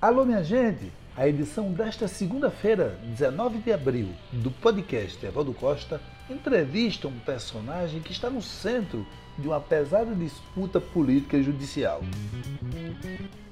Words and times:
Alô, 0.00 0.24
minha 0.24 0.44
gente! 0.44 0.92
A 1.16 1.26
edição 1.26 1.72
desta 1.72 2.06
segunda-feira, 2.06 2.96
19 3.02 3.58
de 3.58 3.72
abril, 3.72 4.10
do 4.30 4.48
podcast 4.48 5.26
Evaldo 5.26 5.52
Costa 5.52 6.00
entrevista 6.30 7.08
um 7.08 7.18
personagem 7.18 8.00
que 8.00 8.12
está 8.12 8.30
no 8.30 8.40
centro 8.40 9.04
de 9.36 9.48
uma 9.48 9.60
pesada 9.60 10.14
disputa 10.14 10.80
política 10.80 11.36
e 11.36 11.42
judicial. 11.42 12.00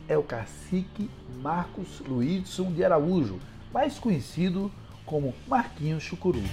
É 0.06 0.16
o 0.16 0.22
cacique 0.22 1.10
Marcos 1.42 1.98
Luizson 2.06 2.70
de 2.70 2.84
Araújo, 2.84 3.40
mais 3.74 3.98
conhecido 3.98 4.70
como 5.04 5.34
Marquinhos 5.48 6.04
Chucuru. 6.04 6.44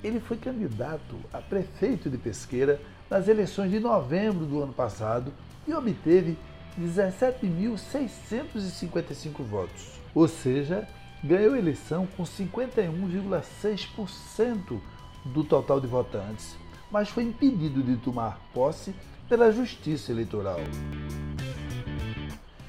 Ele 0.00 0.20
foi 0.20 0.36
candidato 0.36 1.16
a 1.32 1.38
prefeito 1.40 2.08
de 2.08 2.18
Pesqueira 2.18 2.80
nas 3.10 3.26
eleições 3.26 3.72
de 3.72 3.80
novembro 3.80 4.46
do 4.46 4.62
ano 4.62 4.72
passado 4.72 5.32
e 5.66 5.74
obteve 5.74 6.36
17.655 6.80 9.42
votos. 9.42 10.00
Ou 10.14 10.28
seja, 10.28 10.86
ganhou 11.22 11.54
a 11.54 11.58
eleição 11.58 12.06
com 12.16 12.22
51,6% 12.22 14.80
do 15.24 15.42
total 15.42 15.80
de 15.80 15.86
votantes, 15.86 16.54
mas 16.90 17.08
foi 17.08 17.22
impedido 17.24 17.82
de 17.82 17.96
tomar 17.96 18.38
posse 18.52 18.94
pela 19.28 19.50
Justiça 19.50 20.12
Eleitoral. 20.12 20.60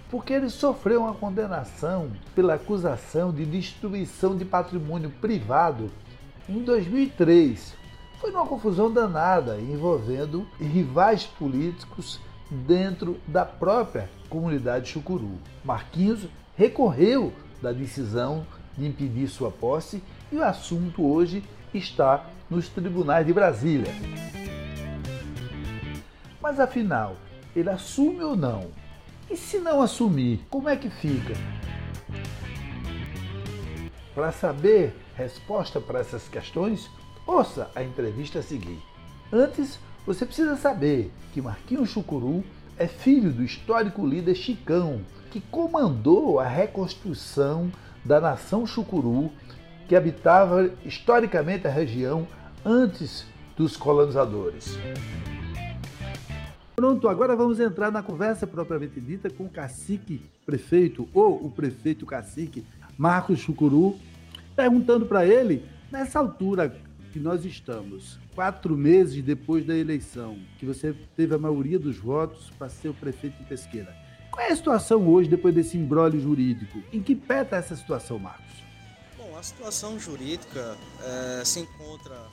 Porque 0.09 0.33
ele 0.33 0.49
sofreu 0.49 1.01
uma 1.01 1.13
condenação 1.13 2.11
pela 2.33 2.53
acusação 2.53 3.33
de 3.33 3.45
destruição 3.45 4.37
de 4.37 4.45
patrimônio 4.45 5.09
privado 5.09 5.91
em 6.47 6.59
2003. 6.59 7.73
Foi 8.21 8.31
numa 8.31 8.45
confusão 8.45 8.89
danada 8.89 9.59
envolvendo 9.59 10.47
rivais 10.59 11.25
políticos 11.25 12.21
dentro 12.49 13.19
da 13.27 13.45
própria 13.45 14.09
comunidade 14.29 14.89
Chucuru. 14.89 15.39
Marquinhos 15.63 16.27
recorreu 16.55 17.33
da 17.61 17.71
decisão 17.71 18.45
de 18.77 18.85
impedir 18.85 19.27
sua 19.27 19.51
posse 19.51 20.03
e 20.31 20.35
o 20.35 20.43
assunto 20.43 21.05
hoje 21.05 21.43
está 21.73 22.25
nos 22.49 22.69
tribunais 22.69 23.25
de 23.25 23.33
Brasília. 23.33 23.91
Mas 26.41 26.59
afinal, 26.59 27.15
ele 27.55 27.69
assume 27.69 28.21
ou 28.21 28.35
não? 28.35 28.69
E 29.29 29.35
se 29.35 29.57
não 29.57 29.81
assumir, 29.81 30.45
como 30.49 30.69
é 30.69 30.75
que 30.75 30.89
fica? 30.89 31.33
Para 34.13 34.31
saber 34.31 34.95
resposta 35.15 35.81
para 35.81 35.99
essas 35.99 36.27
questões, 36.27 36.89
ouça 37.25 37.69
a 37.75 37.83
entrevista 37.83 38.39
a 38.39 38.43
seguir. 38.43 38.79
Antes, 39.33 39.79
você 40.05 40.25
precisa 40.25 40.55
saber 40.55 41.11
que 41.33 41.41
Marquinhos 41.41 41.89
Chucuru 41.89 42.43
é 42.77 42.87
filho 42.87 43.31
do 43.31 43.43
histórico 43.43 44.05
líder 44.05 44.35
Chicão, 44.35 45.01
que 45.31 45.41
comandou 45.41 46.39
a 46.39 46.47
reconstrução 46.47 47.71
da 48.03 48.21
nação 48.21 48.67
Chucuru, 48.67 49.31
que 49.87 49.95
habitava 49.95 50.69
historicamente 50.83 51.67
a 51.67 51.71
região 51.71 52.27
antes 52.63 53.25
dos 53.57 53.75
colonizadores. 53.75 54.77
Pronto, 56.75 57.07
agora 57.07 57.35
vamos 57.35 57.59
entrar 57.59 57.91
na 57.91 58.03
conversa 58.03 58.45
propriamente 58.45 58.99
dita 58.99 59.29
com 59.29 59.45
o 59.45 59.49
cacique 59.49 60.21
prefeito, 60.45 61.07
ou 61.13 61.45
o 61.45 61.49
prefeito 61.49 62.05
cacique, 62.05 62.65
Marcos 62.97 63.39
Chucuru, 63.39 63.97
perguntando 64.55 65.05
para 65.05 65.25
ele, 65.25 65.65
nessa 65.91 66.19
altura 66.19 66.75
que 67.11 67.19
nós 67.19 67.45
estamos, 67.45 68.19
quatro 68.35 68.75
meses 68.75 69.23
depois 69.23 69.65
da 69.65 69.73
eleição, 69.73 70.37
que 70.59 70.65
você 70.65 70.93
teve 71.15 71.33
a 71.33 71.37
maioria 71.37 71.79
dos 71.79 71.97
votos 71.97 72.51
para 72.59 72.67
ser 72.67 72.89
o 72.89 72.93
prefeito 72.93 73.37
de 73.37 73.45
Pesqueira. 73.45 73.95
Qual 74.29 74.45
é 74.45 74.51
a 74.51 74.55
situação 74.55 75.07
hoje, 75.07 75.29
depois 75.29 75.55
desse 75.55 75.77
embrólio 75.77 76.19
jurídico? 76.19 76.83
Em 76.91 77.01
que 77.01 77.15
pé 77.15 77.43
está 77.43 77.55
essa 77.55 77.75
situação, 77.75 78.19
Marcos? 78.19 78.53
Bom, 79.17 79.37
a 79.37 79.41
situação 79.41 79.97
jurídica 79.97 80.77
é, 81.01 81.45
se 81.45 81.61
encontra 81.61 82.27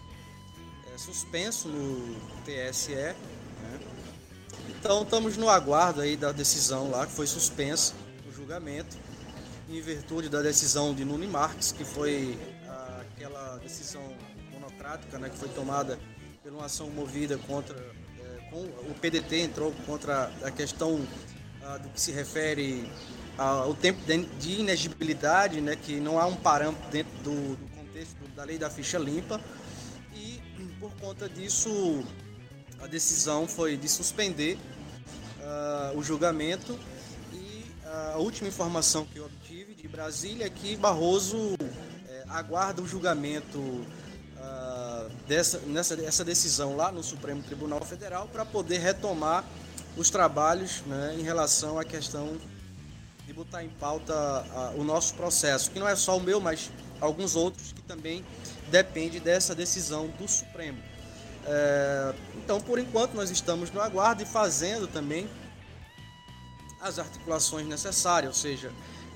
é, 0.93 0.99
suspenso 0.99 1.69
no 1.69 2.17
TSE. 2.45 2.95
Né? 2.95 3.15
Então, 4.71 5.03
estamos 5.03 5.37
no 5.37 5.49
aguardo 5.49 6.01
aí 6.01 6.17
da 6.17 6.33
decisão 6.33 6.91
lá, 6.91 7.07
que 7.07 7.13
foi 7.13 7.29
suspensa, 7.29 7.95
o 8.29 8.33
julgamento, 8.35 8.97
em 9.71 9.81
virtude 9.81 10.29
da 10.29 10.43
decisão 10.43 10.93
de 10.93 11.05
Nunes 11.05 11.31
Marques, 11.31 11.71
que 11.71 11.85
foi 11.85 12.37
aquela 13.23 13.59
decisão 13.59 14.03
democrática, 14.83 15.19
né, 15.19 15.31
que 15.31 15.39
foi 15.39 15.49
tomada 15.51 15.99
por 16.43 16.53
uma 16.53 16.67
ação 16.67 16.91
movida 16.91 17.39
contra. 17.39 17.77
É, 17.79 18.51
com, 18.51 18.63
o 18.63 18.95
PDT 19.01 19.39
entrou 19.39 19.73
contra 19.87 20.31
a 20.43 20.51
questão 20.51 21.07
ah, 21.63 21.79
do 21.79 21.89
que 21.89 22.01
se 22.01 22.11
refere 22.11 22.91
ao 23.39 23.75
tempo 23.75 24.01
de 24.39 24.61
inegibilidade, 24.61 25.61
né, 25.61 25.77
que 25.77 26.01
não 26.01 26.19
há 26.19 26.27
um 26.27 26.37
parâmetro 26.37 26.91
dentro 26.91 27.13
do, 27.23 27.57
do 27.57 27.71
contexto 27.77 28.29
da 28.37 28.45
lei 28.45 28.59
da 28.59 28.69
ficha 28.69 28.99
limpa. 28.99 29.41
E 30.15 30.41
por 30.79 30.93
conta 31.01 31.29
disso, 31.29 32.05
a 32.81 32.87
decisão 32.87 33.49
foi 33.49 33.77
de 33.77 33.89
suspender 33.89 34.59
uh, 35.39 35.97
o 35.97 36.03
julgamento. 36.03 36.79
E 37.33 37.65
a 38.13 38.19
última 38.19 38.49
informação 38.49 39.07
que 39.07 39.19
eu 39.19 39.25
obtive 39.25 39.75
de 39.75 39.89
Brasília 39.89 40.47
é 40.47 40.51
que 40.51 40.77
Barroso 40.77 41.55
é, 42.07 42.25
aguarda 42.29 42.83
o 42.83 42.87
julgamento 42.87 43.87
dessa 45.27 45.59
nessa, 45.61 45.95
essa 46.03 46.25
decisão 46.25 46.77
lá 46.77 46.91
no 46.91 47.03
Supremo 47.03 47.43
Tribunal 47.43 47.81
Federal 47.85 48.29
para 48.29 48.45
poder 48.45 48.79
retomar 48.79 49.45
os 49.97 50.11
trabalhos 50.11 50.83
né, 50.87 51.17
em 51.19 51.23
relação 51.23 51.79
à 51.79 51.85
questão 51.85 52.39
de 53.27 53.33
botar 53.33 53.63
em 53.63 53.69
pauta 53.69 54.15
a, 54.15 54.73
o 54.77 54.85
nosso 54.85 55.15
processo, 55.15 55.71
que 55.71 55.79
não 55.79 55.89
é 55.89 55.95
só 55.95 56.17
o 56.17 56.21
meu, 56.21 56.41
mas 56.41 56.71
alguns 57.01 57.37
outros 57.37 57.73
que 57.73 57.83
também 57.83 58.25
depende 58.71 59.21
dessa 59.21 59.55
decisão 59.55 60.09
do 60.09 60.27
Supremo. 60.27 60.79
É, 61.45 62.15
então, 62.37 62.61
por 62.61 62.79
enquanto, 62.79 63.15
nós 63.15 63.31
estamos 63.31 63.71
no 63.71 63.81
aguardo 63.81 64.23
e 64.23 64.27
fazendo 64.27 64.87
também 64.87 65.29
as 66.81 66.99
articulações 66.99 67.67
necessárias, 67.67 68.35
ou 68.35 68.41
seja, 68.41 68.69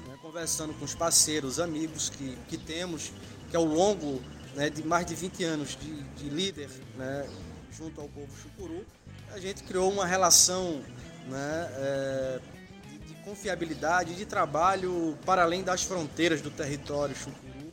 né, 0.06 0.17
conversando 0.23 0.73
com 0.75 0.84
os 0.84 0.94
parceiros, 0.94 1.59
amigos 1.59 2.11
que, 2.11 2.37
que 2.49 2.56
temos, 2.56 3.12
que 3.50 3.56
ao 3.56 3.65
longo 3.65 4.21
né, 4.56 4.71
de 4.71 4.83
mais 4.83 5.05
de 5.05 5.15
20 5.15 5.44
anos 5.44 5.77
de, 5.78 6.03
de 6.15 6.28
líder 6.31 6.71
né, 6.97 7.28
junto 7.71 8.00
ao 8.00 8.09
povo 8.09 8.33
chucuru, 8.43 8.84
a 9.33 9.39
gente 9.39 9.62
criou 9.62 9.93
uma 9.93 10.06
relação 10.06 10.83
né, 11.28 11.69
é, 11.77 12.41
de, 12.89 12.99
de, 12.99 13.15
confiabilidade, 13.22 14.15
de 14.15 14.25
trabalho 14.25 15.17
para 15.27 15.43
além 15.43 15.62
das 15.62 15.83
fronteiras 15.83 16.41
do 16.41 16.50
território 16.50 17.15
chucuru, 17.15 17.71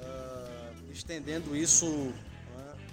uh, 0.00 0.92
estendendo 0.92 1.56
isso 1.56 1.86
uh, 1.86 2.14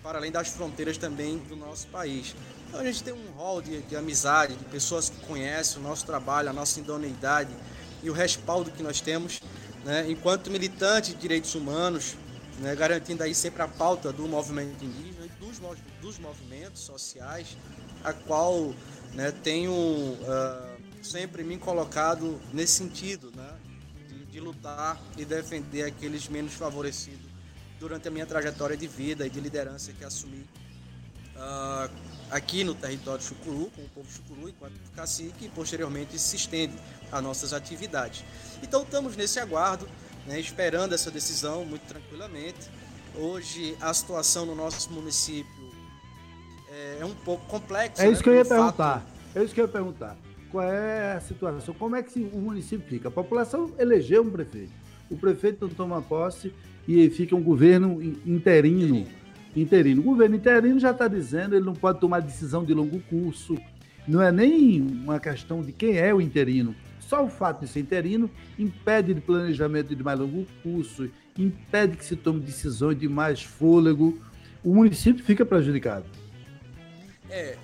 para 0.01 0.17
além 0.17 0.31
das 0.31 0.47
fronteiras 0.47 0.97
também 0.97 1.38
do 1.38 1.56
nosso 1.56 1.88
país. 1.90 2.35
Então 2.67 2.79
a 2.79 2.84
gente 2.84 3.03
tem 3.03 3.13
um 3.13 3.31
rol 3.34 3.61
de, 3.61 3.81
de 3.81 3.96
amizade, 3.96 4.56
de 4.56 4.66
pessoas 4.66 5.09
que 5.09 5.19
conhecem 5.28 5.79
o 5.79 5.84
nosso 5.84 6.06
trabalho, 6.06 6.50
a 6.50 6.53
nossa 6.53 6.79
idoneidade 6.79 7.51
e 8.01 8.09
o 8.09 8.13
respaldo 8.13 8.72
que 8.72 8.81
nós 8.81 9.01
temos 9.01 9.40
né, 9.84 10.06
enquanto 10.09 10.50
militante 10.50 11.13
de 11.13 11.17
direitos 11.19 11.53
humanos, 11.53 12.16
né, 12.59 12.75
garantindo 12.75 13.24
aí 13.24 13.34
sempre 13.34 13.62
a 13.62 13.68
pauta 13.68 14.12
do 14.12 14.28
movimento 14.28 14.84
indígena 14.84 15.25
e 15.25 15.30
dos, 15.40 15.59
dos 16.02 16.20
movimentos 16.20 16.81
sociais, 16.81 17.58
a 18.03 18.14
qual 18.14 18.74
né, 19.14 19.31
tenho 19.44 19.72
uh, 19.72 20.80
sempre 21.02 21.44
me 21.44 21.58
colocado 21.58 22.40
nesse 22.53 22.74
sentido, 22.74 23.31
né, 23.36 23.50
de, 24.08 24.25
de, 24.25 24.40
lutar 24.40 25.02
e 25.18 25.25
defender 25.25 25.84
aqueles 25.84 26.28
menos 26.28 26.53
favorecidos 26.53 27.30
durante 27.79 28.08
a 28.08 28.11
minha 28.11 28.26
trajetória 28.26 28.76
de 28.76 28.88
vida 28.88 29.26
e 29.26 29.29
de 29.29 29.40
liderança 29.40 29.94
que 29.94 30.03
assumi 30.03 30.46
uh, 31.40 31.90
aqui 32.29 32.64
no 32.64 32.76
território 32.76 33.23
chucuru, 33.23 33.72
com 33.73 33.82
o 33.82 33.90
povo 33.90 34.12
chucuru, 34.12 34.50
enquanto 34.50 34.73
cacique, 34.96 35.46
e 35.46 35.50
posteriormente 35.50 36.20
se 36.20 36.35
estende 36.35 36.76
a 37.12 37.22
nossas 37.22 37.53
atividades. 37.53 38.23
Então 38.62 38.84
estamos 38.84 39.16
nesse 39.16 39.40
aguardo 39.40 39.88
né, 40.27 40.39
esperando 40.39 40.93
essa 40.93 41.11
decisão 41.11 41.66
muito 41.66 41.83
tranquilamente. 41.83 42.69
Hoje 43.16 43.75
a 43.81 43.93
situação 43.93 44.45
no 44.45 44.55
nosso 44.55 44.91
município 44.91 45.51
é, 46.69 46.97
é 47.01 47.05
um 47.05 47.13
pouco 47.13 47.45
complexa. 47.47 48.03
É 48.03 48.09
isso 48.09 48.17
né, 48.17 48.23
que 48.23 48.29
eu 48.29 48.35
ia 48.35 48.45
perguntar. 48.45 49.05
É 49.35 49.43
isso 49.43 49.53
que 49.53 49.61
eu 49.61 49.66
ia 49.66 49.71
perguntar. 49.71 50.17
Qual 50.51 50.63
é 50.63 51.13
a 51.13 51.19
situação? 51.19 51.73
Como 51.75 51.95
é 51.95 52.03
que 52.03 52.19
o 52.33 52.37
município 52.37 52.87
fica? 52.87 53.07
A 53.07 53.11
população 53.11 53.71
elegeu 53.77 54.23
um 54.23 54.29
prefeito. 54.29 54.71
O 55.09 55.17
prefeito 55.17 55.67
não 55.67 55.73
toma 55.73 56.01
posse 56.01 56.53
e 56.87 57.09
fica 57.09 57.35
um 57.35 57.43
governo 57.43 58.01
interino. 58.25 59.05
Interino. 59.55 60.01
O 60.01 60.05
governo 60.05 60.35
interino 60.35 60.79
já 60.79 60.91
está 60.91 61.07
dizendo 61.07 61.55
ele 61.55 61.66
não 61.66 61.73
pode 61.73 61.99
tomar 61.99 62.21
decisão 62.21 62.63
de 62.63 62.73
longo 62.73 62.99
curso. 63.01 63.57
Não 64.07 64.21
é 64.21 64.31
nem 64.31 64.81
uma 64.81 65.19
questão 65.19 65.61
de 65.61 65.71
quem 65.71 65.97
é 65.97 66.13
o 66.13 66.21
interino 66.21 66.75
só 67.09 67.26
o 67.26 67.29
fato 67.29 67.66
de 67.66 67.67
ser 67.67 67.79
interino 67.79 68.29
impede 68.58 69.16
de 69.16 69.22
planejamento 69.22 69.96
de 69.96 70.03
mais 70.03 70.20
longo 70.20 70.46
curso, 70.61 71.09
impede 71.35 71.97
que 71.97 72.06
se 72.06 72.16
tome 72.16 72.40
decisões 72.40 73.00
de 73.00 73.09
mais 73.09 73.41
fôlego. 73.41 74.22
O 74.64 74.76
município 74.76 75.23
fica 75.23 75.44
prejudicado. 75.44 76.06
É, 77.28 77.58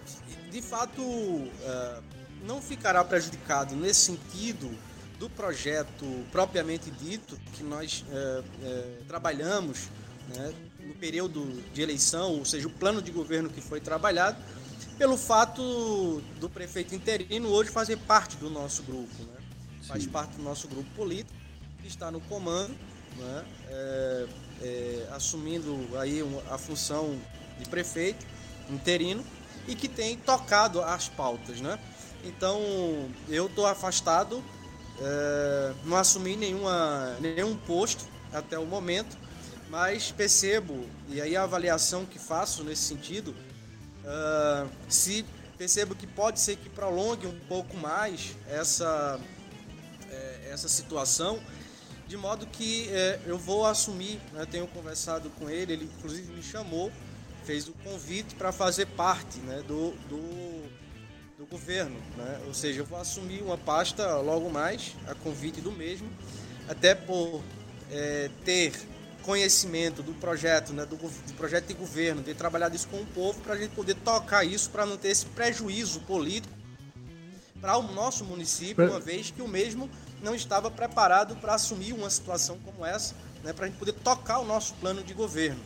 de 0.50 0.62
fato, 0.64 1.02
uh, 1.02 2.04
não 2.48 2.60
ficará 2.60 3.04
prejudicado 3.04 3.76
nesse 3.76 4.02
sentido 4.02 4.72
do 5.20 5.30
projeto 5.30 6.06
propriamente 6.32 6.90
dito 6.90 7.38
que 7.54 7.64
nós 7.64 8.04
é, 8.12 8.44
é, 8.64 8.98
trabalhamos 9.08 9.90
né, 10.28 10.54
no 10.86 10.94
período 10.96 11.64
de 11.74 11.82
eleição, 11.82 12.34
ou 12.34 12.44
seja, 12.44 12.68
o 12.68 12.70
plano 12.72 13.02
de 13.02 13.12
governo 13.12 13.50
que 13.50 13.62
foi 13.62 13.80
trabalhado, 13.80 14.38
pelo 14.98 15.18
fato 15.18 16.22
do 16.40 16.50
prefeito 16.50 16.96
interino 16.96 17.50
hoje 17.50 17.70
fazer 17.70 17.98
parte 17.98 18.38
do 18.38 18.50
nosso 18.50 18.84
grupo, 18.84 19.24
né? 19.24 19.38
faz 19.88 20.06
parte 20.08 20.36
do 20.38 20.44
nosso 20.44 20.68
grupo 20.68 20.90
político, 20.96 21.38
que 21.82 21.88
está 21.88 22.10
no 22.10 22.20
comando, 22.22 22.76
né? 23.18 23.46
é, 23.70 24.28
é, 24.62 25.08
assumindo 25.12 25.78
aí 26.00 26.22
a 26.50 26.58
função 26.58 27.20
de 27.60 27.70
prefeito 27.70 28.26
interino 28.70 29.24
e 29.68 29.76
que 29.76 29.88
tem 29.88 30.18
tocado 30.18 30.82
as 30.82 31.10
pautas. 31.10 31.62
Né? 31.62 31.80
Então 32.24 32.60
eu 33.30 33.48
estou 33.48 33.68
afastado, 33.68 34.44
é, 35.00 35.74
não 35.84 35.98
assumi 35.98 36.36
nenhuma, 36.36 37.18
nenhum 37.20 37.56
posto 37.56 38.06
até 38.34 38.58
o 38.58 38.66
momento, 38.66 39.18
mas 39.70 40.12
percebo, 40.12 40.88
e 41.10 41.22
aí 41.22 41.36
a 41.36 41.44
avaliação 41.44 42.06
que 42.06 42.20
faço 42.20 42.64
nesse 42.64 42.84
sentido, 42.84 43.36
uh, 44.06 44.70
se 44.88 45.26
percebo 45.58 45.96
que 45.96 46.08
pode 46.08 46.40
ser 46.40 46.58
que 46.58 46.70
prolongue 46.70 47.28
um 47.28 47.40
pouco 47.48 47.76
mais 47.78 48.36
essa, 48.48 49.20
é, 50.10 50.50
essa 50.52 50.68
situação, 50.68 51.40
de 52.08 52.18
modo 52.18 52.46
que 52.46 52.90
é, 52.90 53.20
eu 53.26 53.38
vou 53.38 53.66
assumir, 53.66 54.20
né, 54.34 54.46
tenho 54.46 54.68
conversado 54.68 55.30
com 55.32 55.50
ele, 55.50 55.74
ele 55.74 55.86
inclusive 55.86 56.32
me 56.32 56.44
chamou, 56.44 56.92
fez 57.46 57.68
o 57.68 57.74
convite 57.84 58.36
para 58.36 58.52
fazer 58.52 58.86
parte 58.88 59.40
né, 59.40 59.64
do, 59.68 59.92
do, 60.10 60.70
do 61.38 61.46
governo, 61.46 61.98
né? 62.18 62.42
ou 62.48 62.54
seja, 62.54 62.82
eu 62.82 62.86
vou 62.86 63.00
assumir 63.00 63.42
uma 63.42 63.58
pasta 63.58 64.18
logo 64.18 64.50
mais, 64.50 64.96
a 65.08 65.16
convite 65.16 65.62
do 65.62 65.72
mesmo, 65.72 66.10
até 66.68 66.96
por 66.96 67.44
é, 67.92 68.30
ter 68.44 68.74
conhecimento 69.26 70.04
do 70.04 70.14
projeto, 70.14 70.72
né, 70.72 70.86
do, 70.86 70.96
do, 70.96 71.34
projeto 71.34 71.66
de 71.66 71.74
governo, 71.74 72.22
de 72.22 72.34
trabalhar 72.36 72.74
isso 72.74 72.88
com 72.88 73.02
o 73.02 73.06
povo, 73.08 73.42
para 73.42 73.56
a 73.56 73.58
gente 73.58 73.72
poder 73.72 73.96
tocar 73.96 74.44
isso, 74.44 74.70
para 74.70 74.86
não 74.86 74.98
ter 74.98 75.10
esse 75.10 75.26
prejuízo 75.26 76.00
político 76.02 76.54
para 77.60 77.78
o 77.78 77.82
nosso 77.94 78.24
município, 78.24 78.88
uma 78.88 79.00
vez 79.00 79.32
que 79.32 79.42
o 79.42 79.48
mesmo 79.48 79.90
não 80.22 80.36
estava 80.36 80.70
preparado 80.70 81.36
para 81.38 81.56
assumir 81.56 81.94
uma 81.94 82.10
situação 82.10 82.60
como 82.64 82.86
essa, 82.86 83.16
né, 83.44 83.52
para 83.52 83.66
a 83.66 83.68
gente 83.68 83.80
poder 83.80 83.94
tocar 83.94 84.38
o 84.40 84.46
nosso 84.46 84.76
plano 84.76 85.02
de 85.04 85.14
governo. 85.14 85.60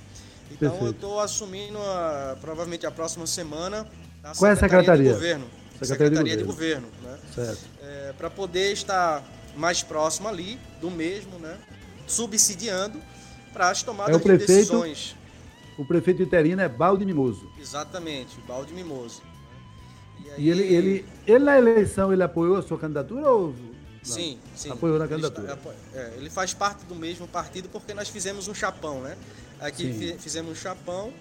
Então 0.49 0.69
Perfeito. 0.69 0.85
eu 0.85 0.91
estou 0.91 1.19
assumindo 1.19 1.77
a, 1.77 2.37
provavelmente 2.39 2.85
a 2.85 2.91
próxima 2.91 3.27
semana 3.27 3.85
a 4.23 4.33
Qual 4.33 4.49
é 4.49 4.53
a 4.53 4.57
secretaria? 4.57 5.09
de 5.09 5.13
governo. 5.13 5.49
Secretaria, 5.81 6.17
secretaria 6.17 6.37
de 6.37 6.43
governo, 6.43 6.87
de 6.87 7.35
governo 7.35 7.53
né? 7.53 7.57
É, 7.81 8.13
para 8.17 8.29
poder 8.29 8.71
estar 8.71 9.23
mais 9.55 9.83
próximo 9.83 10.27
ali 10.27 10.59
do 10.79 10.89
mesmo, 10.89 11.37
né? 11.39 11.57
subsidiando 12.07 12.99
para 13.49 13.69
as 13.69 13.83
tomadas 13.83 14.13
é 14.13 14.17
o 14.17 14.19
prefeito, 14.19 14.47
de 14.47 14.55
decisões. 14.55 15.15
O 15.77 15.85
prefeito 15.85 16.21
interino 16.21 16.61
é 16.61 16.69
Balde 16.69 17.05
Mimoso. 17.05 17.49
Exatamente, 17.59 18.39
Balde 18.47 18.73
Mimoso. 18.73 19.21
E, 20.23 20.29
aí... 20.29 20.43
e 20.43 20.49
ele, 20.49 20.63
ele, 20.63 21.05
ele 21.25 21.45
na 21.45 21.57
eleição 21.57 22.11
ele 22.11 22.23
apoiou 22.23 22.57
a 22.57 22.61
sua 22.61 22.77
candidatura 22.77 23.29
ou 23.29 23.53
Sim, 24.03 24.39
sim. 24.55 24.71
Apoiou 24.71 24.97
na 24.97 25.07
candidatura. 25.07 25.57
Ele, 25.61 25.75
é, 25.93 26.13
ele, 26.17 26.29
faz 26.29 26.53
parte 26.53 26.85
do 26.85 26.95
mesmo 26.95 27.27
partido 27.27 27.69
porque 27.69 27.93
nós 27.93 28.09
fizemos 28.09 28.47
um 28.47 28.53
chapão, 28.53 29.01
né? 29.01 29.17
Aqui 29.59 29.93
sim. 29.93 30.17
fizemos 30.17 30.51
um 30.51 30.55
chapão 30.55 31.13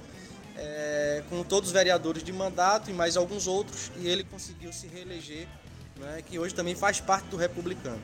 é, 0.57 1.23
com 1.29 1.43
todos 1.43 1.71
os 1.71 1.73
vereadores 1.73 2.23
de 2.23 2.33
mandato 2.33 2.91
e 2.91 2.93
mais 2.93 3.17
alguns 3.17 3.47
outros 3.47 3.91
e 3.99 4.07
ele 4.07 4.25
conseguiu 4.25 4.73
se 4.73 4.87
reeleger, 4.87 5.47
né? 5.99 6.23
Que 6.25 6.39
hoje 6.39 6.55
também 6.55 6.75
faz 6.75 7.01
parte 7.01 7.27
do 7.27 7.37
republicano. 7.37 8.01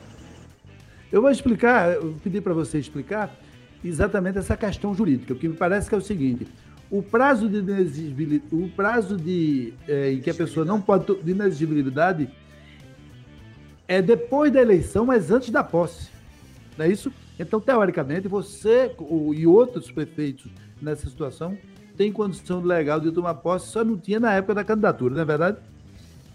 Eu 1.11 1.21
vou 1.21 1.31
explicar, 1.31 1.93
eu 1.93 2.17
pedi 2.23 2.41
para 2.41 2.53
você 2.53 2.77
explicar 2.77 3.33
exatamente 3.87 4.37
essa 4.37 4.57
questão 4.57 4.93
jurídica, 4.93 5.33
porque 5.33 5.47
me 5.47 5.55
parece 5.55 5.87
que 5.87 5.95
é 5.95 5.97
o 5.97 6.01
seguinte: 6.01 6.47
o 6.89 7.01
prazo 7.01 7.49
de 7.49 7.57
inexigibilidade, 7.57 8.55
o 8.55 8.69
prazo 8.69 9.17
de 9.17 9.73
é, 9.87 10.11
em 10.11 10.21
que 10.21 10.29
a 10.29 10.33
pessoa 10.33 10.65
não 10.65 10.81
pode 10.81 11.05
de 11.21 11.31
inexigibilidade 11.31 12.29
é 13.87 14.01
depois 14.01 14.51
da 14.51 14.61
eleição, 14.61 15.05
mas 15.05 15.31
antes 15.31 15.49
da 15.49 15.63
posse, 15.63 16.09
não 16.77 16.85
é 16.85 16.89
isso? 16.89 17.11
Então, 17.39 17.59
teoricamente, 17.59 18.27
você 18.27 18.93
o, 18.97 19.33
e 19.33 19.45
outros 19.45 19.91
prefeitos 19.91 20.49
nessa 20.81 21.09
situação 21.09 21.57
têm 21.97 22.11
condição 22.11 22.61
legal 22.61 22.99
de 22.99 23.11
tomar 23.11 23.35
posse, 23.35 23.67
só 23.67 23.83
não 23.83 23.97
tinha 23.97 24.19
na 24.19 24.33
época 24.33 24.55
da 24.55 24.63
candidatura, 24.63 25.15
não 25.15 25.21
é 25.21 25.25
verdade? 25.25 25.57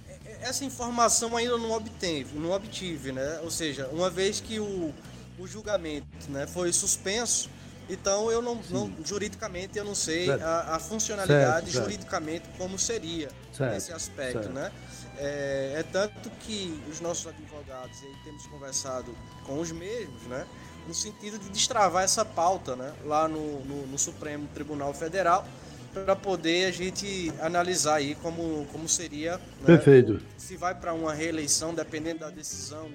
É, 0.08 0.12
é, 0.12 0.38
essa 0.43 0.64
informação 0.64 1.37
ainda 1.37 1.56
não 1.56 1.73
obteve, 1.73 2.38
não 2.38 2.50
obtive, 2.50 3.12
né? 3.12 3.41
Ou 3.43 3.50
seja, 3.50 3.88
uma 3.93 4.11
vez 4.11 4.41
que 4.41 4.58
o 4.58 4.93
o 5.40 5.46
julgamento 5.46 6.06
né, 6.28 6.46
foi 6.46 6.72
suspenso, 6.72 7.48
então 7.88 8.31
eu 8.31 8.40
não, 8.40 8.60
não 8.70 8.92
juridicamente 9.04 9.76
eu 9.76 9.84
não 9.84 9.94
sei 9.94 10.31
a, 10.31 10.76
a, 10.76 10.78
funcionalidade 10.78 11.72
certo, 11.72 11.82
juridicamente 11.84 12.44
certo. 12.44 12.58
como 12.58 12.78
seria 12.78 13.31
certo, 13.52 13.72
nesse 13.72 13.92
aspecto, 13.92 14.48
né? 14.50 14.70
É, 15.19 15.75
é, 15.78 15.82
tanto 15.82 16.31
que 16.40 16.81
os 16.90 17.00
nossos 17.00 17.26
advogados 17.26 18.02
aí 18.02 18.14
temos 18.25 18.46
conversado 18.46 19.14
com 19.44 19.58
os 19.58 19.72
mesmos, 19.72 20.22
né? 20.22 20.46
No 20.87 20.94
sentido 20.94 21.38
de 21.38 21.50
destravar 21.50 22.04
essa 22.04 22.25
pauta, 22.25 22.76
né? 22.76 22.92
Lá 23.04 23.28
no, 23.28 23.64
no, 23.64 23.87
no 23.87 23.98
Supremo 23.98 24.46
Tribunal 24.54 24.94
Federal 24.94 25.46
para 25.92 26.14
poder 26.14 26.66
a 26.66 26.70
gente 26.70 27.32
analisar 27.40 27.96
aí 27.96 28.14
como, 28.16 28.66
como 28.72 28.88
seria. 28.88 29.37
Né? 29.37 29.66
Perfeito. 29.66 30.20
Se 30.38 30.56
vai 30.56 30.75
para 30.75 30.94
uma 30.94 31.12
reeleição, 31.12 31.75
dependendo 31.75 32.20
da 32.20 32.31
decisão 32.31 32.88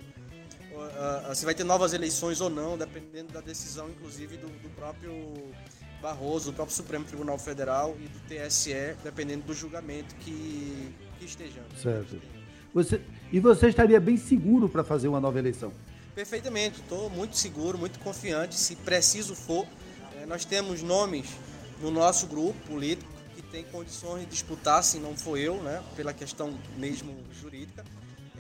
se 1.34 1.46
vai 1.46 1.54
ter 1.54 1.64
novas 1.64 1.94
eleições 1.94 2.42
ou 2.42 2.50
não, 2.50 2.78
dependendo 2.78 3.34
da 3.34 3.42
decisão, 3.42 3.90
inclusive, 3.90 4.38
do, 4.38 4.48
do, 4.48 4.70
próprio 4.70 5.12
Barroso, 6.02 6.52
do 6.52 6.56
próprio 6.56 6.76
Supremo 6.76 7.06
Tribunal 7.06 7.38
Federal 7.38 7.96
e 8.00 8.08
do 8.08 8.20
TSE, 8.28 8.96
dependendo 9.04 9.46
do 9.46 9.54
julgamento 9.54 10.16
que, 10.18 10.94
que 11.20 11.26
estejamos. 11.26 11.82
Certo. 11.82 12.22
Você, 12.74 13.02
e 13.32 13.40
você 13.40 13.70
estaria 13.70 14.00
bem 14.00 14.18
seguro 14.18 14.68
para 14.68 14.84
fazer 14.84 15.08
uma 15.08 15.20
nova 15.20 15.40
eleição? 15.40 15.72
Perfeitamente, 16.14 16.82
estou 16.82 17.10
muito 17.10 17.38
seguro, 17.38 17.78
muito 17.78 18.00
confiante. 18.00 18.56
Se 18.56 18.76
preciso 18.76 19.36
for, 19.36 19.66
é, 20.22 20.26
nós 20.26 20.46
temos 20.46 20.82
nomes 20.82 21.28
no 21.82 21.92
nosso 21.92 22.28
grupo 22.28 22.58
político 22.68 23.12
que 23.36 23.42
tem 23.42 23.64
condições 23.66 24.22
de 24.22 24.28
disputar, 24.28 24.84
se 24.84 24.98
não 24.98 25.16
for 25.16 25.38
eu, 25.38 25.62
né, 25.62 25.84
pela 25.96 26.14
questão 26.14 26.58
mesmo 26.78 27.16
jurídica. 27.34 27.84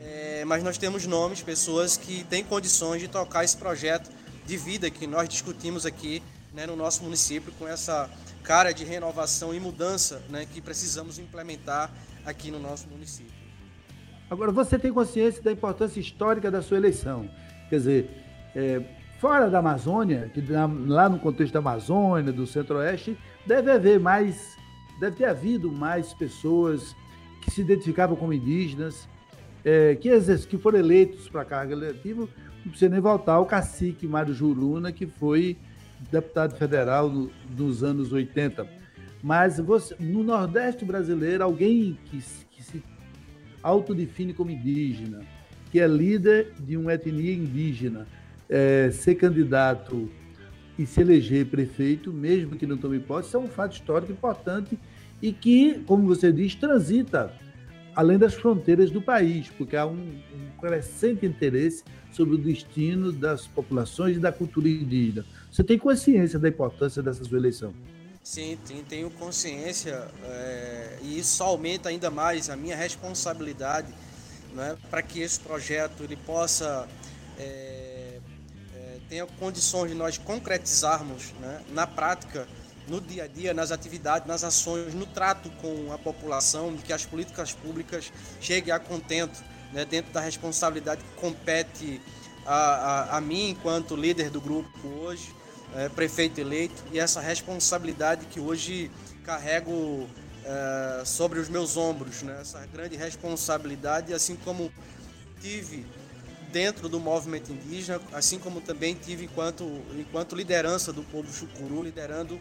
É, 0.07 0.45
mas 0.45 0.63
nós 0.63 0.77
temos 0.77 1.07
nomes, 1.07 1.41
pessoas 1.41 1.97
que 1.97 2.23
têm 2.25 2.43
condições 2.43 3.01
de 3.01 3.07
tocar 3.07 3.43
esse 3.43 3.57
projeto 3.57 4.11
de 4.45 4.55
vida 4.55 4.87
que 4.91 5.07
nós 5.07 5.27
discutimos 5.27 5.83
aqui 5.83 6.21
né, 6.53 6.67
no 6.67 6.75
nosso 6.75 7.03
município 7.03 7.51
com 7.57 7.67
essa 7.67 8.07
cara 8.43 8.71
de 8.71 8.85
renovação 8.85 9.51
e 9.51 9.59
mudança 9.59 10.21
né, 10.29 10.45
que 10.45 10.61
precisamos 10.61 11.17
implementar 11.17 11.91
aqui 12.23 12.51
no 12.51 12.59
nosso 12.59 12.87
município. 12.87 13.33
Agora, 14.29 14.51
você 14.51 14.77
tem 14.77 14.93
consciência 14.93 15.41
da 15.41 15.51
importância 15.51 15.99
histórica 15.99 16.51
da 16.51 16.61
sua 16.61 16.77
eleição. 16.77 17.27
Quer 17.67 17.77
dizer, 17.77 18.09
é, 18.55 18.81
fora 19.19 19.49
da 19.49 19.57
Amazônia, 19.57 20.29
que 20.31 20.41
lá 20.85 21.09
no 21.09 21.17
contexto 21.17 21.53
da 21.53 21.59
Amazônia, 21.59 22.31
do 22.31 22.45
Centro-Oeste, 22.45 23.17
deve 23.45 23.71
haver 23.71 23.99
mais, 23.99 24.55
deve 24.99 25.15
ter 25.15 25.25
havido 25.25 25.71
mais 25.71 26.13
pessoas 26.13 26.95
que 27.41 27.49
se 27.49 27.61
identificavam 27.61 28.15
como 28.15 28.33
indígenas, 28.33 29.07
é, 29.65 29.95
que, 29.95 30.09
que 30.47 30.57
foram 30.59 30.77
eleitos 30.77 31.27
para 31.27 31.41
a 31.41 31.45
carga 31.45 31.73
eletiva, 31.73 32.29
não 32.63 32.69
precisa 32.69 32.89
nem 32.89 32.99
voltar 32.99 33.39
o 33.39 33.45
cacique 33.45 34.07
Mário 34.07 34.33
Juruna, 34.33 34.91
que 34.91 35.07
foi 35.07 35.57
deputado 36.11 36.55
federal 36.55 37.09
no, 37.09 37.31
nos 37.57 37.83
anos 37.83 38.13
80. 38.13 38.67
Mas 39.23 39.59
você, 39.59 39.95
no 39.99 40.23
Nordeste 40.23 40.85
brasileiro, 40.85 41.43
alguém 41.43 41.97
que, 42.05 42.21
que 42.51 42.63
se 42.63 42.83
autodefine 43.63 44.33
como 44.33 44.51
indígena, 44.51 45.21
que 45.71 45.79
é 45.79 45.87
líder 45.87 46.53
de 46.59 46.77
uma 46.77 46.93
etnia 46.93 47.33
indígena, 47.33 48.07
é, 48.47 48.91
ser 48.91 49.15
candidato 49.15 50.09
e 50.77 50.85
se 50.85 51.01
eleger 51.01 51.47
prefeito, 51.47 52.13
mesmo 52.13 52.55
que 52.55 52.67
não 52.67 52.77
tome 52.77 52.99
posse, 52.99 53.35
é 53.35 53.39
um 53.39 53.47
fato 53.47 53.73
histórico 53.73 54.11
importante 54.11 54.77
e 55.21 55.33
que, 55.33 55.79
como 55.87 56.05
você 56.05 56.31
diz, 56.31 56.53
transita 56.53 57.33
além 57.95 58.17
das 58.17 58.33
fronteiras 58.33 58.91
do 58.91 59.01
país, 59.01 59.49
porque 59.57 59.75
há 59.75 59.85
um, 59.85 60.21
um 60.33 60.59
crescente 60.59 61.25
interesse 61.25 61.83
sobre 62.11 62.35
o 62.35 62.37
destino 62.37 63.11
das 63.11 63.47
populações 63.47 64.17
e 64.17 64.19
da 64.19 64.31
cultura 64.31 64.67
indígena. 64.67 65.25
Você 65.51 65.63
tem 65.63 65.77
consciência 65.77 66.37
da 66.37 66.49
importância 66.49 67.01
dessa 67.01 67.23
sua 67.23 67.37
eleição? 67.37 67.73
Sim, 68.23 68.57
tenho 68.89 69.09
consciência 69.11 70.07
é, 70.23 70.97
e 71.03 71.19
isso 71.19 71.43
aumenta 71.43 71.89
ainda 71.89 72.09
mais 72.09 72.49
a 72.49 72.55
minha 72.55 72.75
responsabilidade 72.75 73.93
né, 74.51 74.75
para 74.89 75.03
que 75.03 75.19
esse 75.19 75.39
projeto 75.39 76.03
ele 76.03 76.15
possa 76.15 76.87
é, 77.37 78.19
é, 78.75 78.97
tenha 79.07 79.27
condições 79.27 79.91
de 79.91 79.95
nós 79.95 80.17
concretizarmos 80.17 81.33
né, 81.39 81.61
na 81.71 81.85
prática 81.85 82.47
no 82.87 83.01
dia 83.01 83.23
a 83.23 83.27
dia, 83.27 83.53
nas 83.53 83.71
atividades, 83.71 84.27
nas 84.27 84.43
ações, 84.43 84.93
no 84.93 85.05
trato 85.05 85.49
com 85.61 85.91
a 85.91 85.97
população, 85.97 86.75
de 86.75 86.83
que 86.83 86.93
as 86.93 87.05
políticas 87.05 87.53
públicas 87.53 88.11
cheguem 88.39 88.73
a 88.73 88.79
contento 88.79 89.43
né, 89.73 89.85
dentro 89.85 90.11
da 90.13 90.21
responsabilidade 90.21 91.03
que 91.03 91.21
compete 91.21 92.01
a, 92.45 92.55
a, 92.55 93.17
a 93.17 93.21
mim 93.21 93.49
enquanto 93.49 93.95
líder 93.95 94.29
do 94.29 94.39
grupo 94.39 94.87
hoje, 94.87 95.33
é, 95.75 95.89
prefeito 95.89 96.39
eleito, 96.39 96.83
e 96.91 96.99
essa 96.99 97.19
responsabilidade 97.19 98.25
que 98.27 98.39
hoje 98.39 98.91
carrego 99.23 100.07
é, 100.43 101.03
sobre 101.05 101.39
os 101.39 101.49
meus 101.49 101.75
ombros, 101.75 102.21
né, 102.21 102.37
essa 102.39 102.65
grande 102.67 102.95
responsabilidade, 102.95 104.13
assim 104.13 104.35
como 104.35 104.71
tive 105.41 105.85
dentro 106.51 106.87
do 106.87 107.01
movimento 107.01 107.51
indígena, 107.51 107.99
assim 108.13 108.39
como 108.39 108.61
também 108.61 108.95
tive 108.95 109.25
enquanto, 109.25 109.81
enquanto 109.99 110.35
liderança 110.35 110.93
do 110.93 111.03
povo 111.03 111.29
chucuru, 111.33 111.83
liderando 111.83 112.39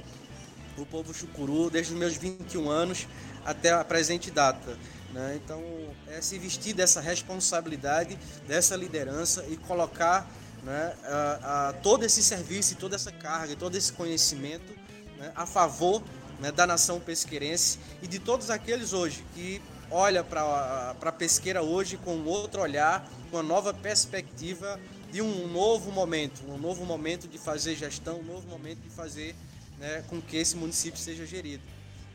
o 0.79 0.87
povo 0.87 1.15
chucuru 1.15 1.71
desde 1.71 1.93
os 1.93 1.99
meus 1.99 2.17
21 2.17 2.69
anos 2.69 3.07
até 3.45 3.73
a 3.73 3.85
presente 3.85 4.31
data. 4.31 4.77
Né? 5.13 5.39
Então, 5.43 5.63
é 6.09 6.21
se 6.21 6.39
vestir 6.39 6.75
dessa 6.75 7.01
responsabilidade, 7.01 8.19
dessa 8.49 8.75
liderança 8.75 9.45
e 9.49 9.57
colocar 9.57 10.29
né, 10.63 10.95
a, 11.05 11.69
a, 11.69 11.73
todo 11.75 12.05
esse 12.05 12.23
serviço, 12.23 12.75
toda 12.77 12.97
essa 12.97 13.13
carga, 13.13 13.55
todo 13.55 13.77
esse 13.77 13.93
conhecimento 13.93 14.73
né, 15.19 15.31
a 15.37 15.47
favor 15.47 16.03
né, 16.41 16.51
da 16.51 16.67
nação 16.67 16.99
pesqueirense 16.99 17.79
e 18.03 18.09
de 18.09 18.19
todos 18.19 18.51
aqueles 18.51 18.93
hoje 18.93 19.25
que 19.35 19.63
olha 19.91 20.25
para 20.25 20.97
a 21.01 21.13
pesqueira 21.13 21.63
hoje 21.63 21.97
com 21.97 22.25
outro 22.25 22.63
olhar, 22.63 23.09
com 23.31 23.37
uma 23.37 23.43
nova 23.43 23.73
perspectiva 23.73 24.81
de 25.13 25.23
um 25.23 25.47
novo 25.47 25.93
momento, 25.93 26.43
um 26.49 26.59
novo 26.59 26.85
momento 26.85 27.29
de 27.29 27.39
fazer 27.39 27.77
gestão, 27.77 28.19
um 28.19 28.25
novo 28.25 28.49
momento 28.49 28.81
de 28.81 28.91
fazer 28.91 29.37
né, 29.79 30.05
com 30.09 30.21
que 30.21 30.37
esse 30.37 30.57
município 30.57 30.99
seja 30.99 31.27
gerido. 31.27 31.63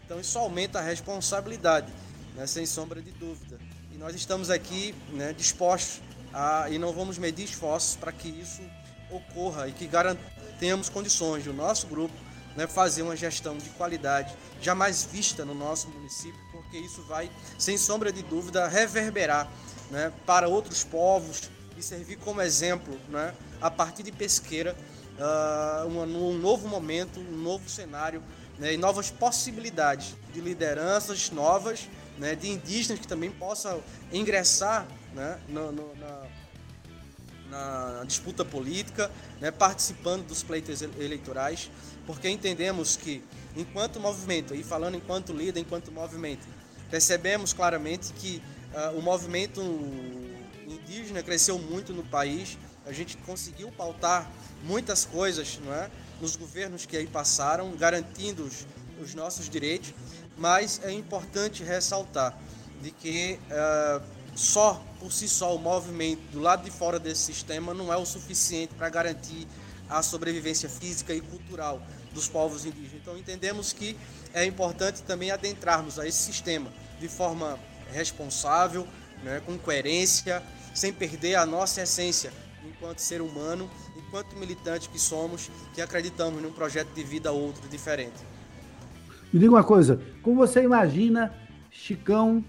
Então 0.05 0.19
isso 0.19 0.37
aumenta 0.37 0.79
a 0.79 0.81
responsabilidade, 0.81 1.91
né, 2.35 2.47
sem 2.47 2.65
sombra 2.65 3.01
de 3.01 3.11
dúvida. 3.11 3.59
E 3.93 3.97
nós 3.97 4.15
estamos 4.15 4.49
aqui 4.49 4.95
né, 5.11 5.33
dispostos 5.33 6.01
a, 6.33 6.69
e 6.69 6.77
não 6.77 6.93
vamos 6.93 7.17
medir 7.17 7.45
esforços 7.45 7.95
para 7.95 8.11
que 8.11 8.29
isso 8.29 8.61
ocorra 9.11 9.67
e 9.67 9.71
que 9.71 9.87
garantamos 9.87 10.89
condições 10.89 11.43
do 11.43 11.53
nosso 11.53 11.87
grupo 11.87 12.13
né, 12.55 12.67
fazer 12.67 13.01
uma 13.01 13.15
gestão 13.15 13.57
de 13.57 13.69
qualidade 13.71 14.35
jamais 14.61 15.03
vista 15.03 15.45
no 15.45 15.53
nosso 15.53 15.87
município, 15.89 16.39
porque 16.51 16.77
isso 16.77 17.01
vai, 17.03 17.31
sem 17.57 17.77
sombra 17.77 18.11
de 18.11 18.21
dúvida, 18.23 18.67
reverberar 18.67 19.49
né, 19.89 20.11
para 20.25 20.47
outros 20.47 20.83
povos 20.83 21.49
e 21.77 21.81
servir 21.81 22.17
como 22.17 22.41
exemplo 22.41 22.99
né, 23.09 23.33
a 23.61 23.71
partir 23.71 24.03
de 24.03 24.11
pesqueira 24.11 24.75
uh, 25.19 25.87
um, 25.87 26.01
um, 26.01 26.37
novo 26.37 26.67
momento, 26.67 27.19
um 27.19 27.37
novo 27.37 27.69
cenário 27.69 28.23
né, 28.57 28.73
e 28.73 28.77
novas 28.77 29.11
possibilidades 29.11 30.15
de 30.33 30.41
lideranças 30.41 31.29
novas, 31.29 31.87
né, 32.17 32.35
de 32.35 32.49
indígenas 32.49 32.99
que 32.99 33.07
também 33.07 33.29
possam 33.31 33.81
ingressar 34.11 34.87
né, 35.13 35.39
no, 35.47 35.71
no, 35.71 35.95
na, 35.95 36.27
na 37.49 38.03
disputa 38.05 38.43
política, 38.45 39.11
né, 39.39 39.51
participando 39.51 40.27
dos 40.27 40.43
pleitos 40.43 40.81
eleitorais, 40.81 41.69
porque 42.05 42.29
entendemos 42.29 42.95
que, 42.95 43.23
enquanto 43.55 43.99
movimento, 43.99 44.55
e 44.55 44.63
falando 44.63 44.95
enquanto 44.95 45.33
líder, 45.33 45.59
enquanto 45.59 45.91
movimento, 45.91 46.47
percebemos 46.89 47.53
claramente 47.53 48.11
que 48.13 48.41
uh, 48.73 48.97
o 48.97 49.01
movimento 49.01 49.61
indígena 50.67 51.21
cresceu 51.21 51.57
muito 51.59 51.93
no 51.93 52.03
país, 52.03 52.57
a 52.85 52.91
gente 52.91 53.17
conseguiu 53.17 53.71
pautar 53.71 54.29
muitas 54.63 55.05
coisas 55.05 55.59
não 55.63 55.73
é, 55.73 55.89
nos 56.19 56.35
governos 56.35 56.85
que 56.85 56.97
aí 56.97 57.07
passaram, 57.07 57.75
garantindo 57.75 58.43
os, 58.43 58.65
os 59.01 59.13
nossos 59.13 59.49
direitos, 59.49 59.93
mas 60.37 60.81
é 60.83 60.91
importante 60.91 61.63
ressaltar 61.63 62.37
de 62.81 62.91
que 62.91 63.39
uh, 63.51 64.03
só 64.35 64.81
por 64.99 65.11
si 65.11 65.27
só 65.27 65.55
o 65.55 65.59
movimento 65.59 66.21
do 66.31 66.39
lado 66.39 66.63
de 66.63 66.71
fora 66.71 66.99
desse 66.99 67.21
sistema 67.21 67.73
não 67.73 67.91
é 67.91 67.97
o 67.97 68.05
suficiente 68.05 68.73
para 68.73 68.89
garantir 68.89 69.47
a 69.89 70.01
sobrevivência 70.01 70.69
física 70.69 71.13
e 71.13 71.21
cultural 71.21 71.81
dos 72.13 72.27
povos 72.27 72.65
indígenas. 72.65 73.01
Então 73.01 73.17
entendemos 73.17 73.73
que 73.73 73.97
é 74.33 74.45
importante 74.45 75.01
também 75.03 75.31
adentrarmos 75.31 75.97
a 75.99 76.07
esse 76.07 76.19
sistema 76.19 76.71
de 76.99 77.07
forma 77.07 77.59
responsável, 77.91 78.87
né, 79.23 79.41
com 79.45 79.57
coerência, 79.57 80.43
sem 80.73 80.93
perder 80.93 81.35
a 81.35 81.45
nossa 81.45 81.81
essência 81.81 82.31
enquanto 82.67 82.99
ser 82.99 83.21
humano, 83.21 83.69
enquanto 83.97 84.35
militante 84.37 84.89
que 84.89 84.99
somos, 84.99 85.49
que 85.73 85.81
acreditamos 85.81 86.41
num 86.41 86.51
projeto 86.51 86.89
de 86.93 87.03
vida 87.03 87.31
outro, 87.31 87.67
diferente. 87.69 88.17
Me 89.31 89.39
diga 89.39 89.51
uma 89.51 89.63
coisa, 89.63 90.01
como 90.21 90.37
você 90.37 90.63
imagina 90.63 91.33
Chicão 91.71 92.43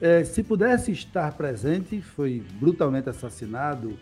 é, 0.00 0.24
se 0.24 0.42
pudesse 0.42 0.90
estar 0.90 1.32
presente, 1.36 2.00
foi 2.00 2.42
brutalmente 2.58 3.08
assassinado 3.08 3.96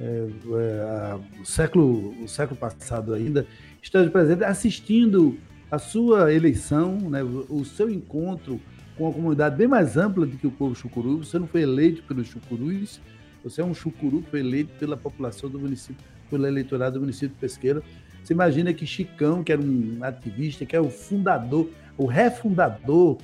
é, 0.00 0.04
é, 0.04 1.40
o, 1.40 1.44
século, 1.44 2.22
o 2.22 2.28
século 2.28 2.58
passado 2.58 3.12
ainda, 3.12 3.46
esteja 3.82 4.08
presente 4.10 4.44
assistindo 4.44 5.38
a 5.70 5.78
sua 5.78 6.32
eleição, 6.32 6.96
né, 7.10 7.22
o 7.22 7.64
seu 7.64 7.90
encontro 7.90 8.60
com 8.96 9.08
a 9.08 9.12
comunidade 9.12 9.56
bem 9.56 9.68
mais 9.68 9.96
ampla 9.96 10.26
do 10.26 10.36
que 10.36 10.46
o 10.46 10.50
povo 10.50 10.74
chucuru. 10.74 11.18
Você 11.18 11.38
não 11.38 11.46
foi 11.46 11.62
eleito 11.62 12.02
pelos 12.02 12.28
chucurus, 12.28 13.00
você 13.42 13.60
é 13.60 13.64
um 13.64 13.74
chucuru 13.74 14.22
que 14.22 14.30
foi 14.30 14.40
eleito 14.40 14.72
pela 14.78 14.96
população 14.96 15.48
do 15.48 15.58
município, 15.58 16.04
pelo 16.28 16.46
eleitorado 16.46 16.94
do 16.94 17.00
município 17.00 17.30
de 17.30 17.40
Pesqueira. 17.40 17.82
Você 18.22 18.32
imagina 18.32 18.72
que 18.72 18.86
Chicão, 18.86 19.42
que 19.42 19.50
era 19.50 19.60
um 19.60 19.98
ativista, 20.02 20.66
que 20.66 20.76
é 20.76 20.80
o 20.80 20.90
fundador, 20.90 21.68
o 21.96 22.06
refundador 22.06 23.18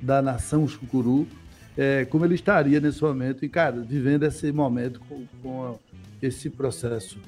da 0.00 0.22
nação 0.22 0.66
chucuru, 0.68 1.26
é, 1.76 2.04
como 2.06 2.24
ele 2.24 2.34
estaria 2.34 2.80
nesse 2.80 3.02
momento 3.02 3.44
e, 3.44 3.48
cara, 3.48 3.80
vivendo 3.80 4.24
esse 4.24 4.50
momento 4.52 5.00
com, 5.00 5.26
com 5.42 5.78
esse 6.22 6.48
processo 6.48 7.18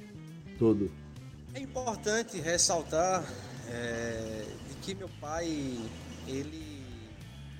todo. 0.58 0.90
É 1.54 1.60
importante 1.60 2.40
ressaltar 2.40 3.24
é, 3.70 4.44
de 4.68 4.74
que 4.76 4.94
meu 4.94 5.10
pai 5.20 5.46
ele, 6.26 6.82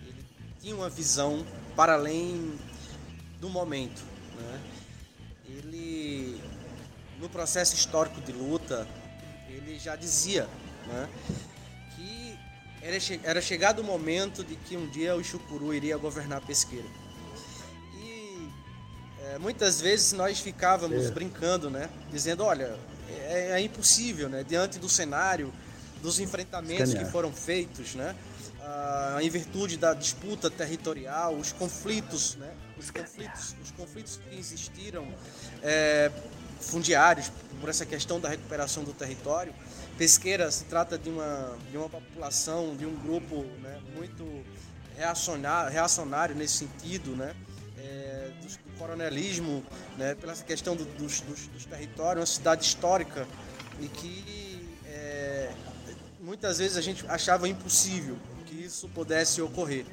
ele 0.06 0.24
tinha 0.60 0.74
uma 0.74 0.88
visão 0.88 1.44
para 1.76 1.94
além 1.94 2.52
do 3.40 3.48
momento. 3.48 4.02
Né? 4.38 4.60
Ele, 5.48 6.40
no 7.18 7.28
processo 7.28 7.74
histórico 7.74 8.20
de 8.20 8.32
luta, 8.32 8.86
ele 9.48 9.78
já 9.78 9.96
dizia 9.96 10.48
né, 10.86 11.08
era, 12.82 13.00
che 13.00 13.20
era 13.22 13.40
chegado 13.40 13.80
o 13.80 13.84
momento 13.84 14.44
de 14.44 14.56
que 14.56 14.76
um 14.76 14.88
dia 14.88 15.14
o 15.14 15.22
Chucuru 15.22 15.74
iria 15.74 15.96
governar 15.96 16.38
a 16.38 16.40
pesqueira. 16.40 16.86
E 17.94 18.48
é, 19.22 19.38
muitas 19.38 19.80
vezes 19.80 20.12
nós 20.12 20.40
ficávamos 20.40 21.06
é. 21.06 21.10
brincando, 21.10 21.68
né? 21.70 21.88
Dizendo, 22.10 22.44
olha, 22.44 22.78
é, 23.10 23.50
é, 23.52 23.60
impossível, 23.60 24.28
né? 24.28 24.44
Diante 24.44 24.78
do 24.78 24.88
cenário, 24.88 25.52
dos 26.00 26.20
enfrentamentos 26.20 26.88
Escanear. 26.88 27.06
que 27.06 27.12
foram 27.12 27.32
feitos, 27.32 27.94
né? 27.94 28.14
Ah, 28.70 29.16
em 29.22 29.30
virtude 29.30 29.78
da 29.78 29.94
disputa 29.94 30.50
territorial, 30.50 31.34
os 31.34 31.52
conflitos, 31.52 32.36
né? 32.36 32.52
Os 32.76 32.90
conflitos, 32.90 33.56
os 33.62 33.70
conflitos 33.70 34.18
que 34.18 34.38
existiram 34.38 35.08
é, 35.62 36.12
fundiários 36.60 37.32
por 37.62 37.70
essa 37.70 37.86
questão 37.86 38.20
da 38.20 38.28
recuperação 38.28 38.84
do 38.84 38.92
território, 38.92 39.54
Pesqueira 39.96 40.50
se 40.50 40.64
trata 40.64 40.98
de 40.98 41.08
uma, 41.08 41.56
de 41.70 41.78
uma 41.78 41.88
população, 41.88 42.76
de 42.76 42.84
um 42.84 42.94
grupo 42.96 43.42
né, 43.62 43.80
muito 43.96 44.44
reacionário, 44.98 45.72
reacionário 45.72 46.36
nesse 46.36 46.58
sentido, 46.58 47.16
né? 47.16 47.34
É, 47.78 48.30
do, 48.38 48.48
do, 48.48 48.78
coronelismo, 48.78 49.64
né, 49.96 50.14
pela 50.14 50.36
questão 50.36 50.76
do, 50.76 50.84
dos, 50.84 51.22
dos, 51.22 51.46
dos, 51.46 51.64
territórios, 51.64 52.20
uma 52.20 52.26
cidade 52.26 52.66
histórica 52.66 53.26
e 53.80 53.88
que 53.88 54.76
é, 54.84 55.50
muitas 56.20 56.58
vezes 56.58 56.76
a 56.76 56.82
gente 56.82 57.04
achava 57.08 57.48
impossível 57.48 58.18
que 58.48 58.64
isso 58.64 58.88
pudesse 58.88 59.40
ocorrer. 59.42 59.84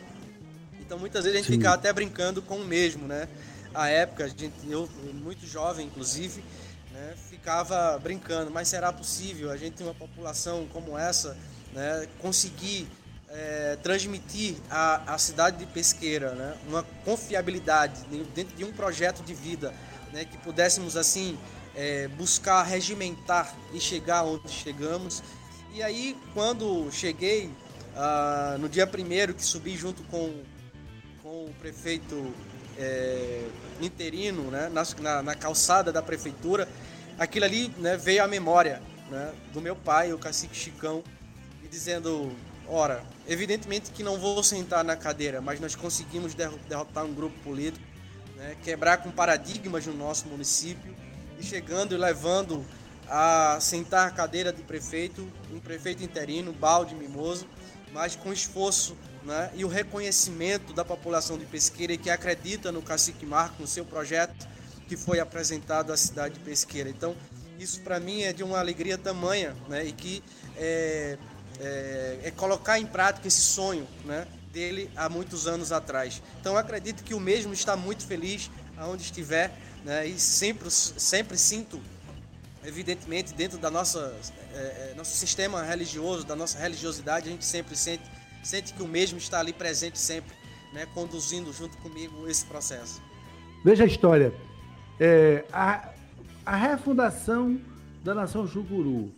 Então 0.79 0.97
muitas 0.97 1.23
vezes 1.25 1.39
a 1.39 1.41
gente 1.41 1.51
Sim. 1.51 1.57
ficava 1.57 1.75
até 1.75 1.91
brincando 1.91 2.41
com 2.41 2.57
o 2.57 2.65
mesmo, 2.65 3.07
né? 3.07 3.27
A 3.73 3.89
época, 3.89 4.23
a 4.23 4.27
gente, 4.27 4.53
eu 4.69 4.89
muito 5.13 5.45
jovem 5.45 5.87
inclusive, 5.87 6.43
né, 6.91 7.13
ficava 7.29 7.99
brincando, 7.99 8.49
mas 8.49 8.69
será 8.69 8.93
possível 8.93 9.51
a 9.51 9.57
gente 9.57 9.73
ter 9.73 9.83
uma 9.83 9.93
população 9.93 10.65
como 10.71 10.97
essa 10.97 11.35
né, 11.73 12.07
conseguir 12.19 12.87
é, 13.27 13.77
transmitir 13.83 14.55
à, 14.69 15.13
à 15.13 15.17
cidade 15.17 15.57
de 15.57 15.65
Pesqueira 15.65 16.33
né, 16.33 16.55
uma 16.69 16.83
confiabilidade 17.03 18.01
dentro 18.33 18.55
de 18.55 18.63
um 18.63 18.71
projeto 18.71 19.21
de 19.23 19.33
vida 19.33 19.73
né, 20.13 20.23
que 20.23 20.37
pudéssemos 20.37 20.95
assim 20.95 21.37
é, 21.75 22.07
buscar 22.07 22.63
regimentar 22.63 23.53
e 23.73 23.81
chegar 23.81 24.23
onde 24.23 24.49
chegamos. 24.49 25.21
E 25.73 25.83
aí, 25.83 26.17
quando 26.33 26.89
cheguei, 26.89 27.51
ah, 27.95 28.57
no 28.59 28.67
dia 28.67 28.85
primeiro 28.85 29.33
que 29.33 29.43
subi 29.43 29.75
junto 29.77 30.03
com, 30.03 30.43
com 31.23 31.45
o 31.45 31.53
prefeito 31.59 32.33
é, 32.77 33.47
interino 33.81 34.51
né, 34.51 34.69
na, 34.69 35.23
na, 35.23 35.35
calçada 35.35 35.91
da 35.91 36.01
prefeitura, 36.01 36.67
aquilo 37.17 37.45
ali 37.45 37.71
né, 37.77 37.95
veio 37.95 38.23
à 38.23 38.27
memória 38.27 38.81
né, 39.09 39.33
do 39.53 39.61
meu 39.61 39.75
pai, 39.75 40.13
o 40.13 40.17
cacique 40.17 40.55
Chicão, 40.55 41.03
e 41.63 41.67
dizendo: 41.67 42.35
ora, 42.67 43.03
evidentemente 43.27 43.91
que 43.91 44.03
não 44.03 44.17
vou 44.17 44.43
sentar 44.43 44.83
na 44.83 44.95
cadeira, 44.95 45.39
mas 45.39 45.59
nós 45.59 45.75
conseguimos 45.75 46.33
derrotar 46.33 47.05
um 47.05 47.13
grupo 47.13 47.37
político, 47.39 47.85
né, 48.35 48.57
quebrar 48.63 48.97
com 48.97 49.11
paradigmas 49.11 49.85
no 49.85 49.93
nosso 49.93 50.27
município 50.27 50.95
e 51.39 51.43
chegando 51.43 51.93
e 51.93 51.97
levando 51.97 52.65
a 53.07 53.57
sentar 53.61 54.07
a 54.07 54.11
cadeira 54.11 54.51
de 54.51 54.63
prefeito, 54.63 55.31
um 55.53 55.59
prefeito 55.59 56.03
interino, 56.03 56.51
Balde 56.51 56.95
Mimoso, 56.95 57.47
mas 57.95 58.13
com 58.13 58.33
esforço 58.33 58.93
né, 59.23 59.49
e 59.55 59.63
o 59.63 59.69
reconhecimento 59.69 60.73
da 60.73 60.83
população 60.83 61.37
de 61.37 61.45
Pesqueira 61.45 61.95
que 61.95 62.09
acredita 62.09 62.69
no 62.69 62.81
Cacique 62.81 63.25
Marco, 63.25 63.61
no 63.61 63.67
seu 63.67 63.85
projeto 63.85 64.45
que 64.85 64.97
foi 64.97 65.21
apresentado 65.21 65.93
à 65.93 65.97
cidade 65.97 66.33
de 66.33 66.41
Pesqueira. 66.41 66.89
Então, 66.89 67.15
isso 67.57 67.79
para 67.79 67.97
mim 67.97 68.23
é 68.23 68.33
de 68.33 68.43
uma 68.43 68.59
alegria 68.59 68.97
tamanha 68.97 69.55
né, 69.69 69.85
e 69.85 69.93
que 69.93 70.21
é, 70.57 71.17
é, 71.57 72.19
é 72.25 72.31
colocar 72.31 72.77
em 72.77 72.85
prática 72.85 73.29
esse 73.29 73.39
sonho 73.39 73.87
né, 74.03 74.27
dele 74.51 74.91
há 74.93 75.07
muitos 75.07 75.47
anos 75.47 75.71
atrás. 75.71 76.21
Então, 76.41 76.57
acredito 76.57 77.01
que 77.01 77.13
o 77.13 77.19
mesmo 77.19 77.53
está 77.53 77.77
muito 77.77 78.05
feliz 78.05 78.51
aonde 78.77 79.03
estiver 79.03 79.57
né, 79.85 80.05
e 80.05 80.19
sempre, 80.19 80.69
sempre 80.69 81.37
sinto 81.37 81.79
evidentemente 82.65 83.33
dentro 83.33 83.57
da 83.57 83.69
nossa 83.69 84.15
é, 84.53 84.93
nosso 84.95 85.15
sistema 85.15 85.61
religioso 85.63 86.25
da 86.25 86.35
nossa 86.35 86.57
religiosidade 86.57 87.27
a 87.27 87.31
gente 87.31 87.45
sempre 87.45 87.75
sente 87.75 88.03
sente 88.43 88.73
que 88.73 88.81
o 88.81 88.87
mesmo 88.87 89.17
está 89.17 89.39
ali 89.39 89.53
presente 89.53 89.97
sempre 89.97 90.35
né 90.73 90.85
conduzindo 90.93 91.51
junto 91.53 91.77
comigo 91.77 92.27
esse 92.27 92.45
processo. 92.45 93.01
Veja 93.63 93.83
a 93.83 93.87
história. 93.87 94.33
É, 94.99 95.43
a, 95.51 95.89
a 96.45 96.55
refundação 96.55 97.59
da 98.03 98.13
nação 98.13 98.47
Chucuru 98.47 99.11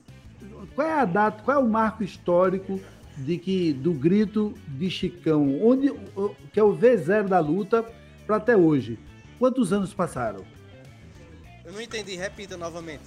qual 0.74 0.88
é 0.88 0.94
a 0.94 1.06
data 1.06 1.44
qual 1.44 1.58
é 1.58 1.60
o 1.60 1.68
marco 1.68 2.04
histórico 2.04 2.80
de 3.18 3.38
que 3.38 3.74
do 3.74 3.94
grito 3.94 4.54
de 4.68 4.90
Chicão? 4.90 5.64
Onde 5.64 5.92
que 6.54 6.60
é 6.60 6.64
o 6.64 6.76
V0 6.76 7.28
da 7.28 7.40
luta 7.40 7.84
para 8.26 8.38
até 8.38 8.56
hoje? 8.56 9.00
Quantos 9.40 9.74
anos 9.74 9.94
passaram? 9.94 10.46
Eu 11.66 11.74
não 11.74 11.82
entendi 11.82 12.16
repita 12.16 12.56
novamente 12.56 13.04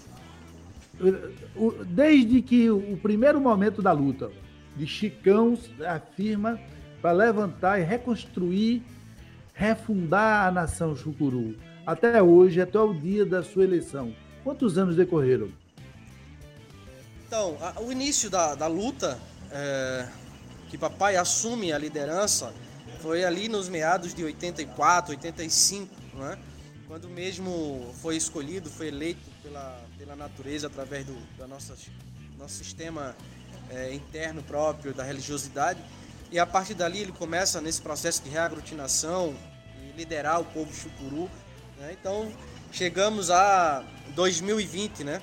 desde 1.87 2.43
que 2.43 2.71
o 2.71 2.97
primeiro 2.99 3.41
momento 3.41 3.81
da 3.81 3.93
luta 3.93 4.31
de 4.77 4.87
Chicão 4.87 5.59
afirma 5.87 6.61
para 7.01 7.13
levantar 7.13 7.81
e 7.81 7.83
reconstruir, 7.83 8.83
refundar 9.55 10.47
a 10.47 10.51
nação 10.51 10.95
Chucuru, 10.95 11.57
até 11.87 12.23
hoje, 12.23 12.61
até 12.61 12.79
o 12.79 12.93
dia 12.93 13.25
da 13.25 13.43
sua 13.43 13.65
eleição. 13.65 14.15
Quantos 14.45 14.77
anos 14.79 14.97
decorreram? 14.97 15.49
Então, 17.27 17.57
a, 17.61 17.81
o 17.81 17.91
início 17.91 18.29
da, 18.29 18.55
da 18.55 18.67
luta, 18.67 19.19
é, 19.51 20.07
que 20.69 20.77
papai 20.77 21.17
assume 21.17 21.73
a 21.73 21.79
liderança, 21.79 22.53
foi 23.01 23.25
ali 23.25 23.49
nos 23.49 23.69
meados 23.69 24.15
de 24.15 24.23
84, 24.23 25.13
85, 25.13 25.95
né? 26.17 26.39
quando 26.87 27.09
mesmo 27.09 27.93
foi 28.03 28.17
escolhido, 28.17 28.69
foi 28.69 28.89
eleito 28.89 29.30
pela, 29.43 29.81
pela 29.99 30.17
natureza 30.17 30.67
através 30.67 31.07
do, 31.07 31.17
nosso, 31.47 31.75
nosso 32.39 32.55
sistema 32.55 33.17
é, 33.71 33.93
interno 33.95 34.43
próprio 34.43 34.93
da 34.93 35.03
religiosidade. 35.03 35.81
E 36.31 36.39
a 36.39 36.47
partir 36.47 36.75
dali 36.75 37.01
ele 37.01 37.13
começa 37.13 37.61
nesse 37.61 37.83
processo 37.83 38.23
de 38.23 38.31
reaglutinação 38.31 39.35
e 39.83 39.97
liderar 39.97 40.41
o 40.41 40.45
povo 40.45 40.73
chucuru. 40.73 41.29
Né? 41.79 41.97
Então 41.99 42.31
chegamos 42.73 43.31
a 43.31 43.85
2020, 44.15 45.05
né? 45.05 45.21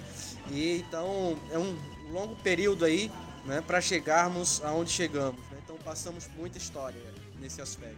E 0.51 0.77
então 0.79 1.37
é 1.51 1.57
um 1.57 1.77
longo 2.11 2.35
período 2.37 2.85
aí, 2.85 3.11
né, 3.45 3.61
para 3.65 3.81
chegarmos 3.81 4.61
aonde 4.63 4.91
chegamos. 4.91 5.39
Né? 5.51 5.57
Então 5.63 5.77
passamos 5.77 6.29
muita 6.37 6.57
história 6.57 6.99
nesse 7.39 7.61
aspecto. 7.61 7.97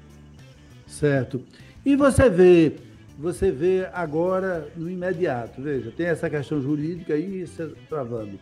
Certo. 0.87 1.43
E 1.85 1.95
você 1.95 2.29
vê 2.29 2.77
você 3.19 3.51
vê 3.51 3.85
agora 3.91 4.69
no 4.77 4.89
imediato. 4.89 5.61
Veja, 5.61 5.91
tem 5.91 6.05
essa 6.05 6.29
questão 6.29 6.61
jurídica 6.61 7.13
aí 7.13 7.45
travando. 7.89 8.39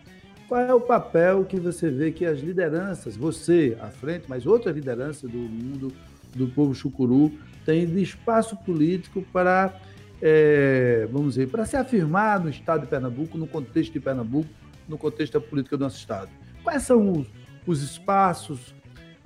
Qual 0.47 0.61
é 0.61 0.73
o 0.73 0.79
papel 0.79 1.43
que 1.45 1.59
você 1.59 1.89
vê 1.89 2.11
que 2.11 2.23
as 2.23 2.39
lideranças, 2.39 3.17
você 3.17 3.75
à 3.81 3.87
frente, 3.87 4.25
mas 4.29 4.45
outras 4.45 4.75
lideranças 4.75 5.29
do 5.29 5.37
mundo 5.37 5.91
do 6.35 6.47
povo 6.47 6.75
chucuru, 6.75 7.33
têm 7.65 7.87
de 7.87 8.01
espaço 8.01 8.55
político 8.57 9.25
para, 9.33 9.75
é, 10.21 11.07
vamos 11.11 11.33
dizer, 11.33 11.49
para 11.49 11.65
se 11.65 11.75
afirmar 11.75 12.39
no 12.39 12.49
estado 12.49 12.81
de 12.81 12.87
Pernambuco, 12.87 13.35
no 13.35 13.47
contexto 13.47 13.93
de 13.93 13.99
Pernambuco, 13.99 14.49
no 14.87 14.97
contexto 14.97 15.33
da 15.33 15.41
política 15.41 15.75
do 15.75 15.85
nosso 15.85 15.97
estado? 15.97 16.29
Quais 16.63 16.83
são 16.83 17.11
os, 17.11 17.27
os 17.65 17.81
espaços, 17.81 18.75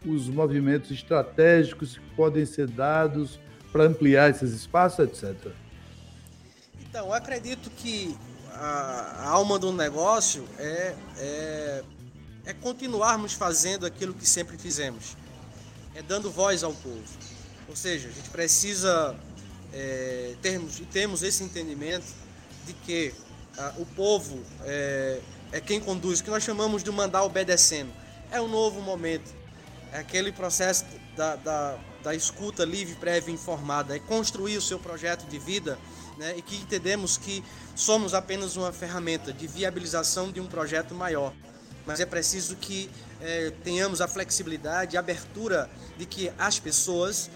os 0.06 0.30
movimentos 0.30 0.90
estratégicos 0.92 1.98
que 1.98 2.16
podem 2.16 2.46
ser 2.46 2.68
dados 2.68 3.38
para 3.72 3.86
ampliar 3.86 4.30
esses 4.30 4.52
espaços, 4.54 5.00
etc. 5.00 5.52
Então, 6.82 7.14
acredito 7.14 7.70
que 7.70 8.16
a, 8.54 9.30
alma 9.30 9.58
do 9.58 9.72
negócio 9.72 10.46
é, 10.60 10.96
é, 11.18 11.84
é 12.46 12.54
continuarmos 12.54 13.34
fazendo 13.34 13.86
aquilo 13.86 14.14
que 14.14 14.28
sempre 14.28 14.58
fizemos, 14.58 15.16
é 15.96 16.02
dando 16.02 16.30
voz 16.30 16.64
ao 16.64 16.74
povo. 16.74 17.04
Ou 17.70 17.76
seja, 17.76 18.10
a 18.10 18.12
gente 18.12 18.30
precisa 18.30 19.16
é, 19.74 20.36
termos, 20.42 20.82
temos 20.92 21.24
esse 21.24 21.44
entendimento 21.44 22.14
de 22.66 22.74
que 22.74 23.14
a, 23.58 23.74
o 23.78 23.86
povo 23.86 24.40
é, 24.64 25.22
é 25.52 25.62
quem 25.62 25.80
conduz, 25.80 26.20
o 26.20 26.24
que 26.24 26.30
nós 26.30 26.44
chamamos 26.44 26.84
de 26.84 26.92
mandar 26.92 27.24
obedecendo. 27.24 27.92
É 28.30 28.42
um 28.42 28.48
novo 28.48 28.82
momento, 28.82 29.34
é 29.92 30.00
aquele 30.00 30.32
processo 30.32 30.86
da, 31.16 31.36
da 31.38 31.80
da 32.04 32.16
escuta 32.16 32.66
livre, 32.66 32.96
prévia 32.96 33.32
e 33.32 33.36
informada, 33.36 33.96
é 33.96 34.00
construir 34.00 34.58
o 34.58 34.62
seu 34.62 34.80
projeto 34.80 35.28
de 35.28 35.38
vida 35.38 35.78
né, 36.18 36.36
e 36.38 36.42
que 36.42 36.56
entendemos 36.56 37.18
que 37.18 37.44
somos 37.76 38.14
apenas 38.14 38.56
uma 38.56 38.72
ferramenta 38.72 39.32
de 39.32 39.48
viabilização 39.48 40.32
de 40.32 40.40
um 40.40 40.48
projeto 40.48 40.94
maior. 40.94 41.34
Mas 41.86 42.00
é 42.00 42.06
preciso 42.06 42.56
que 42.56 42.90
é, 43.20 43.52
tenhamos 43.64 44.02
a 44.02 44.08
flexibilidade, 44.08 44.98
a 44.98 45.00
abertura 45.00 45.70
de 45.98 46.06
que 46.06 46.32
as 46.38 46.60
pessoas 46.60 47.30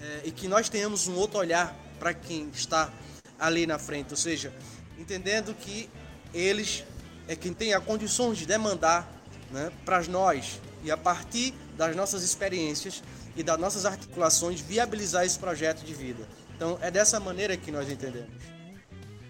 é, 0.00 0.22
e 0.24 0.30
que 0.30 0.48
nós 0.48 0.68
tenhamos 0.68 1.06
um 1.08 1.14
outro 1.14 1.38
olhar 1.38 1.76
para 1.98 2.12
quem 2.12 2.48
está 2.52 2.92
ali 3.38 3.66
na 3.66 3.78
frente, 3.78 4.10
ou 4.10 4.16
seja, 4.16 4.52
entendendo 4.98 5.54
que 5.54 5.88
eles 6.32 6.84
é 7.26 7.34
quem 7.34 7.54
tem 7.54 7.72
a 7.72 7.80
condições 7.80 8.38
de 8.38 8.46
demandar 8.46 9.10
né, 9.50 9.72
para 9.84 10.02
nós. 10.04 10.60
E 10.82 10.90
a 10.90 10.96
partir 10.96 11.54
das 11.76 11.96
nossas 11.96 12.22
experiências 12.22 13.02
e 13.36 13.42
das 13.42 13.58
nossas 13.58 13.84
articulações 13.84 14.60
viabilizar 14.60 15.24
esse 15.24 15.38
projeto 15.38 15.84
de 15.84 15.94
vida. 15.94 16.26
Então 16.56 16.78
é 16.80 16.90
dessa 16.90 17.18
maneira 17.18 17.56
que 17.56 17.70
nós 17.70 17.90
entendemos. 17.90 18.30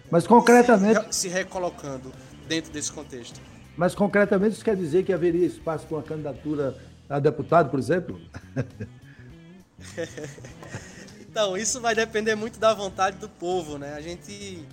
Mas 0.09 0.27
concretamente. 0.27 1.13
Se, 1.13 1.21
se 1.21 1.27
recolocando 1.27 2.11
dentro 2.47 2.71
desse 2.71 2.91
contexto. 2.91 3.39
Mas 3.75 3.93
concretamente 3.93 4.55
isso 4.55 4.63
quer 4.63 4.75
dizer 4.75 5.03
que 5.03 5.11
haveria 5.11 5.45
espaço 5.45 5.85
para 5.85 5.97
uma 5.97 6.03
candidatura 6.03 6.77
a 7.09 7.19
deputado, 7.19 7.69
por 7.69 7.79
exemplo? 7.79 8.19
então, 11.19 11.57
isso 11.57 11.81
vai 11.81 11.93
depender 11.93 12.35
muito 12.35 12.59
da 12.59 12.73
vontade 12.73 13.17
do 13.17 13.27
povo, 13.27 13.77
né? 13.77 13.93
A 13.93 14.01
gente, 14.01 14.65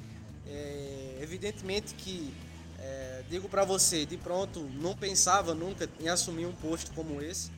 é, 0.47 1.19
evidentemente 1.21 1.95
que, 1.95 2.33
é, 2.79 3.23
digo 3.29 3.49
para 3.49 3.65
você, 3.65 4.07
de 4.07 4.17
pronto, 4.17 4.61
não 4.81 4.97
pensava 4.97 5.55
nunca 5.55 5.89
em 6.01 6.09
assumir 6.09 6.47
um 6.47 6.53
posto 6.53 6.93
como 6.93 7.21
esse, 7.21 7.51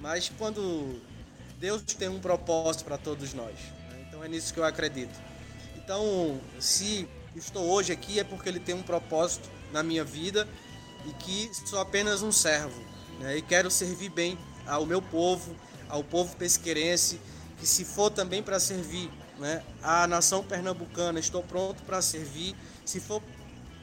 mas 0.00 0.30
quando 0.38 1.00
Deus 1.62 1.80
tem 1.82 2.08
um 2.08 2.18
propósito 2.18 2.84
para 2.84 2.98
todos 2.98 3.32
nós. 3.34 3.54
Né? 3.88 4.04
Então 4.08 4.24
é 4.24 4.26
nisso 4.26 4.52
que 4.52 4.58
eu 4.58 4.64
acredito. 4.64 5.16
Então, 5.76 6.40
se 6.58 7.08
estou 7.36 7.64
hoje 7.70 7.92
aqui 7.92 8.18
é 8.18 8.24
porque 8.24 8.48
Ele 8.48 8.58
tem 8.58 8.74
um 8.74 8.82
propósito 8.82 9.48
na 9.70 9.80
minha 9.80 10.02
vida 10.02 10.48
e 11.06 11.12
que 11.22 11.48
sou 11.64 11.78
apenas 11.78 12.20
um 12.20 12.32
servo. 12.32 12.82
Né? 13.20 13.36
E 13.36 13.42
quero 13.42 13.70
servir 13.70 14.08
bem 14.08 14.36
ao 14.66 14.84
meu 14.84 15.00
povo, 15.00 15.54
ao 15.88 16.02
povo 16.02 16.34
pesqueirense, 16.34 17.20
que 17.58 17.66
se 17.66 17.84
for 17.84 18.10
também 18.10 18.42
para 18.42 18.58
servir 18.58 19.08
né, 19.38 19.62
a 19.80 20.04
nação 20.08 20.42
pernambucana, 20.42 21.20
estou 21.20 21.44
pronto 21.44 21.80
para 21.84 22.02
servir. 22.02 22.56
Se 22.84 22.98
for 22.98 23.22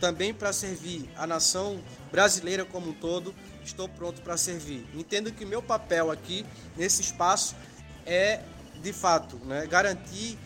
também 0.01 0.33
para 0.33 0.51
servir 0.51 1.09
a 1.15 1.25
nação 1.25 1.81
brasileira 2.11 2.65
como 2.65 2.89
um 2.89 2.93
todo, 2.93 3.33
estou 3.69 3.87
pronto 3.87 4.21
para 4.21 4.37
servir. 4.37 4.85
Entendo 4.93 5.31
que 5.31 5.45
meu 5.45 5.61
papel 5.61 6.11
aqui 6.11 6.45
nesse 6.77 7.01
espaço 7.01 7.55
é, 8.05 8.41
de 8.81 8.93
fato, 8.93 9.37
né, 9.45 9.65
garantir 9.67 10.37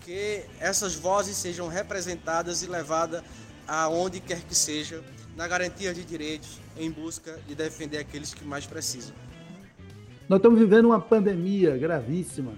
que 0.00 0.44
essas 0.60 0.94
vozes 0.94 1.36
sejam 1.36 1.68
representadas 1.68 2.62
e 2.62 2.66
levadas 2.66 3.22
aonde 3.66 4.20
quer 4.20 4.40
que 4.42 4.54
seja, 4.54 5.02
na 5.36 5.48
garantia 5.48 5.94
de 5.94 6.04
direitos, 6.04 6.58
em 6.76 6.90
busca 6.90 7.38
de 7.46 7.54
defender 7.54 7.98
aqueles 7.98 8.34
que 8.34 8.44
mais 8.44 8.66
precisam. 8.66 9.14
Nós 10.28 10.38
estamos 10.38 10.58
vivendo 10.58 10.86
uma 10.86 11.00
pandemia 11.00 11.76
gravíssima, 11.76 12.52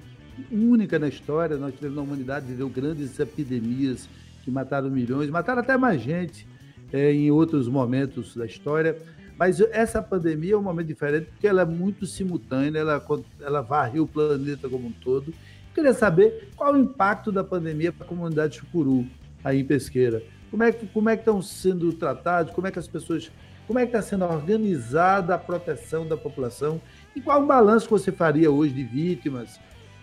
única 0.50 0.98
na 0.98 1.08
história. 1.08 1.56
Nós 1.56 1.74
tivemos 1.74 1.96
na 1.96 2.02
humanidade 2.02 2.46
viveu 2.46 2.68
grandes 2.68 3.18
epidemias 3.18 4.08
que 4.44 4.50
mataram 4.50 4.90
milhões, 4.90 5.30
mataram 5.30 5.60
até 5.60 5.76
mais 5.76 6.02
gente 6.02 6.46
é, 6.92 7.12
em 7.12 7.30
outros 7.30 7.68
momentos 7.68 8.36
da 8.36 8.46
história. 8.46 8.96
Mas 9.38 9.60
essa 9.60 10.00
pandemia 10.00 10.54
é 10.54 10.56
um 10.56 10.62
momento 10.62 10.86
diferente 10.86 11.26
porque 11.26 11.46
ela 11.46 11.62
é 11.62 11.64
muito 11.64 12.06
simultânea, 12.06 12.78
ela, 12.78 13.04
ela 13.40 13.60
varreu 13.60 14.04
o 14.04 14.08
planeta 14.08 14.68
como 14.68 14.86
um 14.86 14.92
todo 14.92 15.34
queria 15.74 15.92
saber 15.92 16.50
qual 16.56 16.72
o 16.72 16.78
impacto 16.78 17.32
da 17.32 17.42
pandemia 17.42 17.92
para 17.92 18.06
a 18.06 18.08
comunidade 18.08 18.58
Chucuru 18.58 19.06
aí 19.42 19.60
em 19.60 19.64
Pesqueira. 19.64 20.22
Como 20.50 20.62
é 20.62 20.72
que 20.72 20.86
como 20.86 21.08
é 21.10 21.16
que 21.16 21.22
estão 21.22 21.42
sendo 21.42 21.92
tratados? 21.92 22.54
Como 22.54 22.66
é 22.66 22.70
que 22.70 22.78
as 22.78 22.86
pessoas 22.86 23.30
como 23.66 23.78
é 23.78 23.82
que 23.82 23.88
está 23.88 24.02
sendo 24.02 24.24
organizada 24.24 25.34
a 25.34 25.38
proteção 25.38 26.06
da 26.06 26.16
população 26.16 26.80
e 27.16 27.20
qual 27.20 27.42
o 27.42 27.46
balanço 27.46 27.86
que 27.86 27.92
você 27.92 28.12
faria 28.12 28.50
hoje 28.50 28.72
de 28.72 28.84
vítimas? 28.84 29.58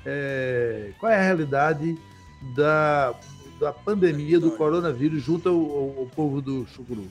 É, 0.06 0.92
qual 1.00 1.12
é 1.12 1.16
a 1.16 1.22
realidade 1.22 1.96
da, 2.56 3.14
da 3.60 3.72
pandemia 3.72 4.40
do 4.40 4.52
coronavírus 4.52 5.24
junto 5.24 5.48
ao, 5.48 5.56
ao, 5.56 6.00
ao 6.00 6.06
povo 6.08 6.42
do 6.42 6.66
Chucuru? 6.66 7.08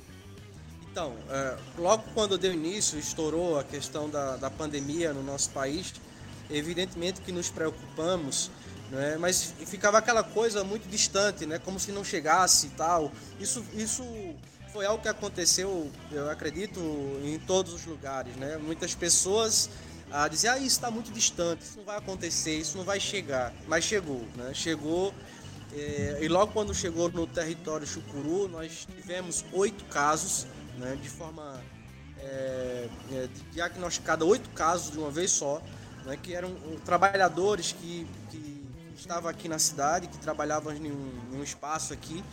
Então, 1.00 1.14
é, 1.30 1.56
logo 1.78 2.04
quando 2.12 2.36
deu 2.36 2.52
início, 2.52 2.98
estourou 2.98 3.58
a 3.58 3.64
questão 3.64 4.10
da, 4.10 4.36
da 4.36 4.50
pandemia 4.50 5.14
no 5.14 5.22
nosso 5.22 5.48
país, 5.48 5.94
evidentemente 6.50 7.22
que 7.22 7.32
nos 7.32 7.48
preocupamos, 7.48 8.50
né? 8.90 9.16
mas 9.18 9.54
ficava 9.64 9.96
aquela 9.96 10.22
coisa 10.22 10.62
muito 10.62 10.86
distante, 10.90 11.46
né? 11.46 11.58
como 11.58 11.80
se 11.80 11.90
não 11.90 12.04
chegasse 12.04 12.66
e 12.66 12.70
tal. 12.70 13.10
Isso, 13.40 13.64
isso 13.72 14.04
foi 14.74 14.84
algo 14.84 15.02
que 15.02 15.08
aconteceu, 15.08 15.90
eu 16.12 16.28
acredito, 16.28 16.78
em 17.24 17.38
todos 17.38 17.72
os 17.72 17.86
lugares. 17.86 18.36
Né? 18.36 18.58
Muitas 18.58 18.94
pessoas 18.94 19.70
a 20.12 20.28
dizer, 20.28 20.48
ah, 20.48 20.58
isso 20.58 20.66
está 20.66 20.90
muito 20.90 21.10
distante, 21.12 21.62
isso 21.62 21.78
não 21.78 21.84
vai 21.84 21.96
acontecer, 21.96 22.58
isso 22.58 22.76
não 22.76 22.84
vai 22.84 23.00
chegar. 23.00 23.54
Mas 23.66 23.84
chegou, 23.84 24.26
né? 24.36 24.52
Chegou. 24.52 25.14
É, 25.72 26.18
e 26.20 26.28
logo 26.28 26.52
quando 26.52 26.74
chegou 26.74 27.08
no 27.10 27.26
território 27.26 27.86
Chucuru, 27.86 28.48
nós 28.48 28.88
tivemos 28.96 29.44
oito 29.52 29.84
casos, 29.84 30.44
né, 30.80 30.98
de 31.00 31.08
forma 31.08 31.60
é, 32.18 32.88
é, 33.12 33.28
diagnosticada 33.52 34.24
oito 34.24 34.48
casos 34.50 34.90
de 34.90 34.98
uma 34.98 35.10
vez 35.10 35.30
só, 35.30 35.62
né, 36.04 36.18
que 36.20 36.34
eram 36.34 36.56
trabalhadores 36.84 37.72
que, 37.72 38.06
que 38.30 38.66
estavam 38.96 39.30
aqui 39.30 39.48
na 39.48 39.58
cidade, 39.58 40.08
que 40.08 40.18
trabalhavam 40.18 40.74
em 40.74 40.90
um, 40.90 41.12
em 41.32 41.36
um 41.36 41.42
espaço 41.42 41.92
aqui. 41.92 42.24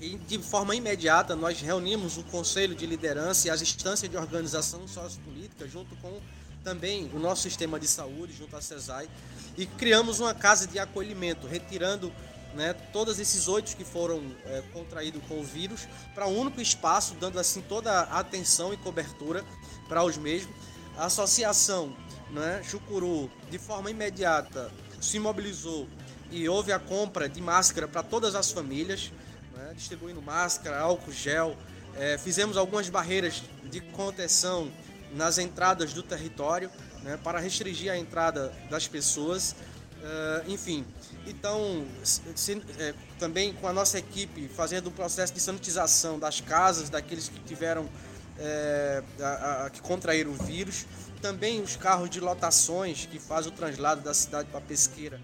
E 0.00 0.16
de 0.16 0.38
forma 0.38 0.74
imediata 0.74 1.36
nós 1.36 1.60
reunimos 1.60 2.16
o 2.16 2.24
Conselho 2.24 2.74
de 2.74 2.86
Liderança 2.86 3.48
e 3.48 3.50
as 3.50 3.60
instâncias 3.60 4.10
de 4.10 4.16
organização 4.16 4.86
sociopolítica 4.88 5.68
junto 5.68 5.94
com 5.96 6.20
também 6.64 7.10
o 7.12 7.18
nosso 7.18 7.42
sistema 7.42 7.78
de 7.78 7.88
saúde 7.88 8.32
junto 8.32 8.56
à 8.56 8.60
CESAI 8.60 9.08
e 9.56 9.66
criamos 9.66 10.20
uma 10.20 10.34
casa 10.34 10.66
de 10.66 10.78
acolhimento, 10.78 11.46
retirando 11.46 12.12
né, 12.54 12.74
todos 12.92 13.18
esses 13.18 13.48
oito 13.48 13.76
que 13.76 13.84
foram 13.84 14.22
é, 14.44 14.62
contraídos 14.72 15.22
com 15.28 15.40
o 15.40 15.44
vírus 15.44 15.88
para 16.14 16.26
um 16.26 16.38
único 16.38 16.60
espaço, 16.60 17.14
dando 17.18 17.38
assim 17.38 17.60
toda 17.62 17.90
a 17.90 18.18
atenção 18.18 18.72
e 18.72 18.76
cobertura 18.76 19.44
para 19.88 20.04
os 20.04 20.16
mesmos. 20.16 20.54
A 20.96 21.06
associação 21.06 21.96
né, 22.30 22.62
Chucuru, 22.64 23.30
de 23.50 23.58
forma 23.58 23.90
imediata, 23.90 24.70
se 25.00 25.18
mobilizou 25.18 25.88
e 26.30 26.48
houve 26.48 26.72
a 26.72 26.78
compra 26.78 27.28
de 27.28 27.40
máscara 27.40 27.86
para 27.86 28.02
todas 28.02 28.34
as 28.34 28.50
famílias, 28.50 29.12
né, 29.54 29.72
distribuindo 29.74 30.22
máscara, 30.22 30.80
álcool 30.80 31.12
gel. 31.12 31.56
É, 31.94 32.16
fizemos 32.16 32.56
algumas 32.56 32.88
barreiras 32.88 33.42
de 33.64 33.80
contenção 33.80 34.70
nas 35.14 35.36
entradas 35.36 35.92
do 35.92 36.02
território, 36.02 36.70
né, 37.02 37.18
para 37.22 37.38
restringir 37.38 37.92
a 37.92 37.98
entrada 37.98 38.52
das 38.70 38.88
pessoas. 38.88 39.54
Uh, 40.02 40.50
enfim, 40.50 40.84
então 41.28 41.86
se, 42.02 42.60
é, 42.80 42.92
também 43.20 43.52
com 43.52 43.68
a 43.68 43.72
nossa 43.72 44.00
equipe 44.00 44.48
fazendo 44.48 44.88
o 44.88 44.90
processo 44.90 45.32
de 45.32 45.38
sanitização 45.38 46.18
das 46.18 46.40
casas 46.40 46.90
daqueles 46.90 47.28
que 47.28 47.38
tiveram 47.38 47.88
é, 48.36 49.00
a, 49.20 49.66
a, 49.66 49.70
que 49.70 49.80
contraíram 49.80 50.32
o 50.32 50.34
vírus, 50.34 50.86
também 51.20 51.60
os 51.60 51.76
carros 51.76 52.10
de 52.10 52.18
lotações 52.18 53.06
que 53.06 53.20
fazem 53.20 53.52
o 53.52 53.54
translado 53.54 54.00
da 54.00 54.12
cidade 54.12 54.48
para 54.50 54.60
Pesqueira 54.60 55.20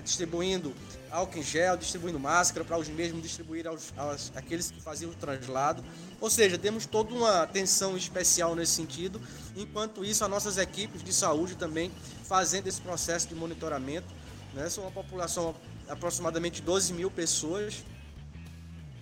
né, 0.00 0.02
distribuindo 0.02 0.74
álcool 1.10 1.38
em 1.38 1.42
gel, 1.42 1.76
distribuindo 1.76 2.18
máscara 2.18 2.64
para 2.64 2.78
os 2.78 2.88
mesmos 2.88 3.22
distribuir 3.22 3.66
aos, 3.66 3.92
aos, 3.96 4.32
aqueles 4.34 4.70
que 4.70 4.80
faziam 4.80 5.10
o 5.10 5.14
translado. 5.14 5.84
Ou 6.20 6.30
seja, 6.30 6.56
temos 6.56 6.86
toda 6.86 7.12
uma 7.14 7.42
atenção 7.42 7.96
especial 7.96 8.54
nesse 8.54 8.72
sentido. 8.72 9.20
Enquanto 9.56 10.04
isso, 10.04 10.24
as 10.24 10.30
nossas 10.30 10.56
equipes 10.56 11.02
de 11.02 11.12
saúde 11.12 11.56
também 11.56 11.92
fazendo 12.24 12.66
esse 12.66 12.80
processo 12.80 13.28
de 13.28 13.34
monitoramento. 13.34 14.06
Né, 14.54 14.68
são 14.68 14.82
uma 14.82 14.90
população 14.90 15.54
aproximadamente 15.88 16.62
12 16.62 16.92
mil 16.92 17.10
pessoas. 17.10 17.84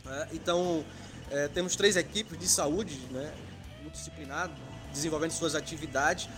Né, 0.05 0.29
então, 0.33 0.85
é, 1.31 1.49
temos 1.49 1.77
três 1.77 1.97
equipes 1.97 2.39
de 2.39 2.49
saúde 2.49 2.99
né, 3.11 3.33
multidisciplinadas 3.83 4.57
desenvolvendo 4.93 5.33
suas 5.33 5.55
atividades. 5.55 6.29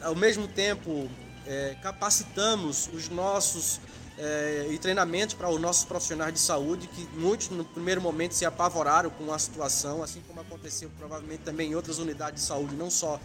Ao 0.00 0.14
mesmo 0.14 0.48
tempo, 0.48 1.08
é, 1.46 1.76
capacitamos 1.82 2.88
os 2.92 3.08
nossos 3.08 3.80
é, 4.18 4.66
e 4.70 4.78
treinamentos 4.78 5.34
para 5.34 5.48
os 5.48 5.60
nossos 5.60 5.84
profissionais 5.84 6.34
de 6.34 6.40
saúde, 6.40 6.88
que 6.88 7.08
muitos 7.16 7.48
no 7.50 7.64
primeiro 7.64 8.00
momento 8.00 8.32
se 8.32 8.44
apavoraram 8.44 9.10
com 9.10 9.32
a 9.32 9.38
situação, 9.38 10.02
assim 10.02 10.20
como 10.26 10.40
aconteceu 10.40 10.90
provavelmente 10.98 11.40
também 11.40 11.70
em 11.70 11.74
outras 11.74 11.98
unidades 11.98 12.42
de 12.42 12.46
saúde, 12.48 12.74
não 12.74 12.90
só 12.90 13.20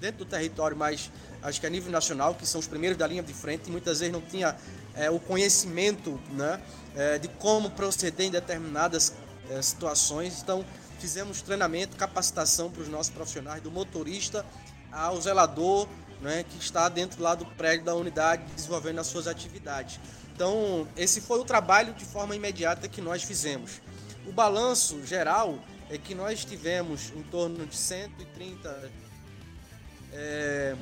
dentro 0.00 0.24
do 0.24 0.24
território, 0.24 0.76
mas 0.76 1.10
acho 1.42 1.60
que 1.60 1.66
a 1.66 1.70
nível 1.70 1.92
nacional, 1.92 2.34
que 2.34 2.46
são 2.46 2.58
os 2.58 2.66
primeiros 2.66 2.98
da 2.98 3.06
linha 3.06 3.22
de 3.22 3.34
frente, 3.34 3.68
e 3.68 3.70
muitas 3.70 4.00
vezes 4.00 4.12
não 4.12 4.20
tinha 4.20 4.56
é, 4.94 5.10
o 5.10 5.20
conhecimento 5.20 6.18
né, 6.30 6.60
é, 6.96 7.18
de 7.18 7.28
como 7.28 7.70
proceder 7.70 8.26
em 8.26 8.30
determinadas 8.30 9.12
é, 9.50 9.60
situações. 9.62 10.40
Então, 10.42 10.64
fizemos 10.98 11.42
treinamento, 11.42 11.96
capacitação 11.96 12.70
para 12.70 12.82
os 12.82 12.88
nossos 12.88 13.12
profissionais, 13.12 13.62
do 13.62 13.70
motorista 13.70 14.44
ao 14.90 15.20
zelador, 15.20 15.88
né, 16.22 16.44
que 16.48 16.56
está 16.56 16.88
dentro 16.88 17.22
lá 17.22 17.34
do 17.34 17.44
prédio 17.44 17.84
da 17.84 17.94
unidade 17.94 18.44
desenvolvendo 18.54 19.00
as 19.00 19.08
suas 19.08 19.26
atividades. 19.26 20.00
Então, 20.34 20.88
esse 20.96 21.20
foi 21.20 21.38
o 21.40 21.44
trabalho 21.44 21.92
de 21.92 22.04
forma 22.04 22.34
imediata 22.34 22.88
que 22.88 23.00
nós 23.00 23.22
fizemos. 23.22 23.82
O 24.26 24.32
balanço 24.32 25.04
geral 25.04 25.58
é 25.90 25.98
que 25.98 26.14
nós 26.14 26.44
tivemos 26.44 27.12
em 27.14 27.22
torno 27.24 27.66
de 27.66 27.76
130, 27.76 28.90
é, 30.12 30.76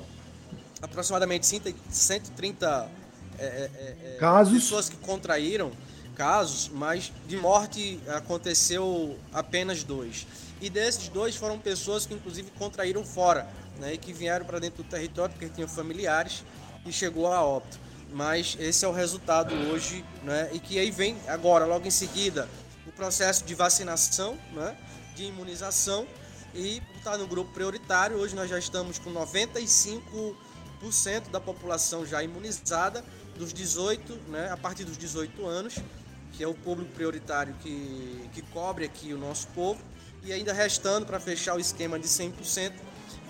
aproximadamente 0.81 1.47
130 1.47 2.91
é, 3.39 3.45
é, 3.45 4.15
é, 4.15 4.17
casos. 4.19 4.55
pessoas 4.55 4.89
que 4.89 4.97
contraíram 4.99 5.73
casos, 6.15 6.69
mas 6.69 7.11
de 7.27 7.37
morte 7.39 7.99
aconteceu 8.09 9.19
apenas 9.33 9.83
dois. 9.83 10.27
E 10.61 10.69
desses 10.69 11.09
dois 11.09 11.35
foram 11.35 11.59
pessoas 11.59 12.05
que 12.05 12.13
inclusive 12.13 12.51
contraíram 12.59 13.03
fora 13.03 13.49
né, 13.81 13.95
e 13.95 13.99
que 13.99 14.13
vieram 14.13 14.45
para 14.45 14.59
dentro 14.59 14.83
do 14.83 14.89
território 14.89 15.33
porque 15.33 15.49
tinham 15.49 15.69
familiares 15.69 16.45
e 16.85 16.93
chegou 16.93 17.27
a 17.33 17.43
óbito. 17.43 17.81
Mas 18.13 18.57
esse 18.61 18.85
é 18.85 18.89
o 18.89 18.93
resultado 18.93 19.55
hoje, 19.55 20.05
né, 20.23 20.51
e 20.53 20.61
que 20.61 20.79
aí 20.79 20.91
vem 20.91 21.17
agora, 21.27 21.65
logo 21.65 21.87
em 21.87 21.91
seguida, 21.91 22.49
o 22.87 22.93
processo 22.93 23.45
de 23.45 23.55
vacinação, 23.55 24.39
né, 24.53 24.77
de 25.15 25.25
imunização 25.25 26.07
e 26.55 26.83
está 26.97 27.17
no 27.17 27.27
grupo 27.27 27.53
prioritário. 27.53 28.17
Hoje 28.17 28.35
nós 28.35 28.51
já 28.51 28.59
estamos 28.59 28.99
com 28.99 29.13
95% 29.13 30.35
da 31.31 31.41
população 31.41 32.05
já 32.05 32.23
imunizada, 32.23 33.05
dos 33.37 33.53
18, 33.53 34.15
né, 34.29 34.51
a 34.51 34.57
partir 34.57 34.85
dos 34.85 34.99
18 34.99 35.47
anos, 35.47 35.77
que 36.33 36.45
é 36.45 36.49
o 36.49 36.55
público 36.55 36.93
prioritário 36.93 37.55
que, 37.63 38.29
que 38.35 38.43
cobre 38.43 38.85
aqui 38.85 39.15
o 39.15 39.19
nosso 39.19 39.47
povo, 39.49 39.83
e 40.23 40.33
ainda 40.33 40.53
restando 40.53 41.07
para 41.07 41.19
fechar 41.19 41.55
o 41.55 41.61
esquema 41.61 41.99
de 41.99 42.07
100% 42.07 42.73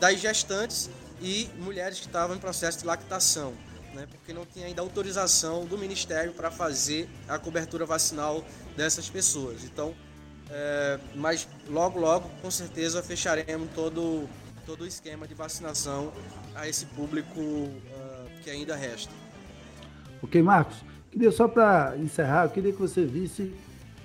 das 0.00 0.18
gestantes 0.18 0.90
e 1.20 1.48
mulheres 1.58 2.00
que 2.00 2.06
estavam 2.06 2.34
em 2.34 2.38
processo 2.38 2.78
de 2.78 2.86
lactação, 2.86 3.52
né, 3.94 4.06
porque 4.10 4.32
não 4.32 4.46
tinha 4.46 4.66
ainda 4.66 4.80
autorização 4.80 5.66
do 5.66 5.76
Ministério 5.76 6.32
para 6.32 6.50
fazer 6.50 7.08
a 7.28 7.38
cobertura 7.38 7.84
vacinal 7.84 8.44
dessas 8.76 9.10
pessoas. 9.10 9.62
Então, 9.64 9.94
é, 10.50 10.98
mas 11.14 11.46
logo, 11.68 12.00
logo, 12.00 12.28
com 12.40 12.50
certeza, 12.50 13.02
fecharemos 13.02 13.68
todo, 13.74 14.28
todo 14.66 14.82
o 14.82 14.86
esquema 14.86 15.28
de 15.28 15.34
vacinação 15.34 16.12
a 16.54 16.66
esse 16.66 16.86
público 16.86 17.38
uh, 17.38 17.70
que 18.42 18.50
ainda 18.50 18.74
resta. 18.74 19.12
Ok, 20.22 20.42
Marcos. 20.42 20.76
Queria 21.10 21.30
só 21.30 21.48
para 21.48 21.96
encerrar, 21.98 22.44
eu 22.44 22.50
queria 22.50 22.72
que 22.72 22.78
você 22.78 23.04
visse 23.04 23.52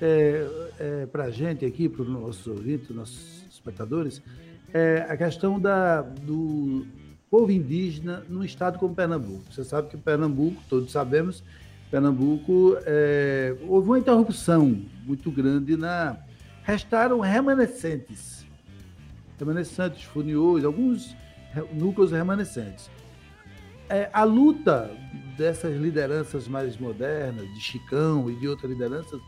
é, 0.02 0.48
é, 0.80 1.06
para 1.06 1.26
a 1.26 1.30
gente 1.32 1.66
aqui, 1.66 1.88
para 1.88 2.02
os 2.02 2.10
nossos 2.10 2.48
ouvintes, 2.48 2.90
nossos 2.90 3.44
espectadores, 3.50 4.22
é 4.78 5.06
a 5.08 5.16
questão 5.16 5.58
da, 5.58 6.02
do 6.02 6.86
povo 7.32 7.50
indígena 7.50 8.26
no 8.28 8.44
estado 8.44 8.78
como 8.78 8.94
Pernambuco. 8.94 9.42
Você 9.50 9.64
sabe 9.64 9.88
que 9.88 9.96
Pernambuco, 9.96 10.62
todos 10.70 10.92
sabemos, 10.92 11.42
Pernambuco 11.90 12.76
é, 12.86 13.56
houve 13.70 13.88
uma 13.88 14.00
interrupção 14.00 14.84
muito 15.06 15.32
grande 15.32 15.78
na 15.78 16.18
restaram 16.64 17.22
remanescentes, 17.22 18.46
remanescentes, 19.40 20.04
funiões, 20.04 20.66
alguns 20.66 21.16
núcleos 21.72 22.12
remanescentes. 22.12 22.90
É, 23.88 24.10
a 24.12 24.26
luta 24.26 24.92
dessas 25.38 25.80
lideranças 25.80 26.50
mais 26.50 26.76
modernas, 26.76 27.48
de 27.54 27.62
Chicão 27.62 28.30
e 28.30 28.36
de 28.36 28.48
outras 28.50 28.70
lideranças, 28.70 29.22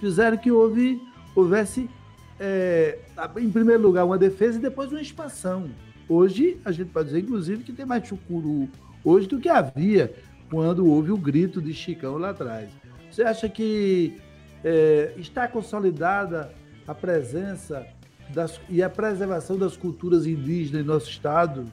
fizeram 0.00 0.36
que 0.36 0.50
houve, 0.50 1.00
houvesse 1.34 1.88
é, 2.38 2.98
em 3.38 3.50
primeiro 3.50 3.82
lugar, 3.82 4.04
uma 4.04 4.18
defesa 4.18 4.58
e 4.58 4.62
depois 4.62 4.90
uma 4.90 5.00
expansão. 5.00 5.70
Hoje, 6.08 6.58
a 6.64 6.72
gente 6.72 6.90
pode 6.90 7.06
dizer, 7.06 7.20
inclusive, 7.20 7.62
que 7.62 7.72
tem 7.72 7.86
mais 7.86 8.06
chucuru 8.06 8.68
hoje 9.04 9.26
do 9.26 9.38
que 9.38 9.48
havia. 9.48 10.12
quando 10.50 10.86
houve 10.86 11.10
o 11.10 11.16
grito 11.16 11.62
de 11.62 11.72
Chicão 11.72 12.18
lá 12.18 12.30
atrás. 12.30 12.68
Você 13.10 13.22
acha 13.22 13.48
que 13.48 14.20
é, 14.62 15.14
está 15.16 15.48
consolidada 15.48 16.52
a 16.86 16.94
presença 16.94 17.86
das, 18.34 18.60
e 18.68 18.82
a 18.82 18.90
preservação 18.90 19.56
das 19.56 19.76
culturas 19.76 20.26
indígenas 20.26 20.82
em 20.82 20.84
nosso 20.84 21.08
estado? 21.08 21.72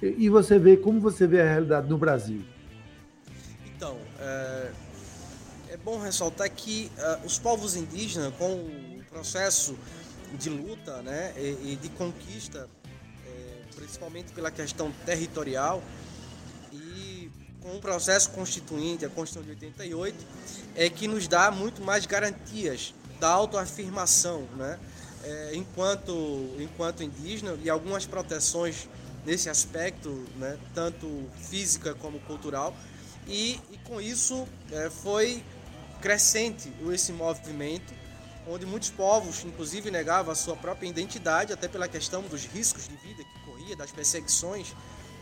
E, 0.00 0.26
e 0.26 0.28
você 0.28 0.58
vê 0.58 0.76
como 0.76 1.00
você 1.00 1.26
vê 1.26 1.40
a 1.40 1.44
realidade 1.44 1.88
no 1.88 1.98
Brasil? 1.98 2.42
Então, 3.74 3.96
é, 4.20 4.70
é 5.70 5.76
bom 5.76 5.98
ressaltar 5.98 6.48
que 6.50 6.92
uh, 6.98 7.26
os 7.26 7.40
povos 7.40 7.74
indígenas, 7.74 8.32
com 8.38 8.91
processo 9.12 9.76
de 10.38 10.48
luta 10.48 11.02
né, 11.02 11.34
e, 11.36 11.72
e 11.72 11.78
de 11.80 11.88
conquista, 11.90 12.68
é, 13.26 13.76
principalmente 13.76 14.32
pela 14.32 14.50
questão 14.50 14.90
territorial, 15.04 15.82
e 16.72 17.30
com 17.60 17.76
o 17.76 17.80
processo 17.80 18.30
constituinte, 18.30 19.04
a 19.04 19.10
Constituição 19.10 19.42
de 19.42 19.50
88, 19.50 20.16
é 20.74 20.88
que 20.88 21.06
nos 21.06 21.28
dá 21.28 21.50
muito 21.50 21.82
mais 21.82 22.06
garantias 22.06 22.94
da 23.20 23.28
autoafirmação, 23.28 24.48
né? 24.56 24.80
É, 25.24 25.52
enquanto, 25.54 26.56
enquanto 26.58 27.04
indígena 27.04 27.56
e 27.62 27.70
algumas 27.70 28.04
proteções 28.04 28.88
nesse 29.24 29.48
aspecto, 29.48 30.10
né, 30.36 30.58
tanto 30.74 31.30
física 31.48 31.94
como 31.94 32.18
cultural, 32.20 32.74
e, 33.28 33.60
e 33.70 33.78
com 33.84 34.00
isso 34.00 34.48
é, 34.72 34.90
foi 34.90 35.44
crescente 36.00 36.72
esse 36.92 37.12
movimento, 37.12 37.94
onde 38.46 38.66
muitos 38.66 38.90
povos, 38.90 39.44
inclusive, 39.44 39.90
negavam 39.90 40.32
a 40.32 40.34
sua 40.34 40.56
própria 40.56 40.88
identidade, 40.88 41.52
até 41.52 41.68
pela 41.68 41.88
questão 41.88 42.22
dos 42.22 42.44
riscos 42.44 42.88
de 42.88 42.96
vida 42.96 43.22
que 43.22 43.38
corria, 43.44 43.76
das 43.76 43.90
perseguições. 43.90 44.74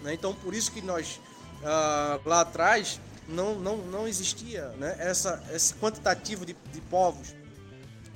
Né? 0.03 0.15
Então, 0.15 0.35
por 0.35 0.55
isso 0.55 0.73
que 0.73 0.81
nós, 0.81 1.21
ah, 1.65 2.19
lá 2.25 2.41
atrás, 2.41 3.01
não, 3.29 3.55
não, 3.57 3.77
não 3.77 4.09
existia 4.09 4.69
né, 4.79 4.97
essa, 4.99 5.43
esse 5.53 5.75
quantitativo 5.75 6.45
de, 6.45 6.57
de 6.73 6.81
povos 6.83 7.35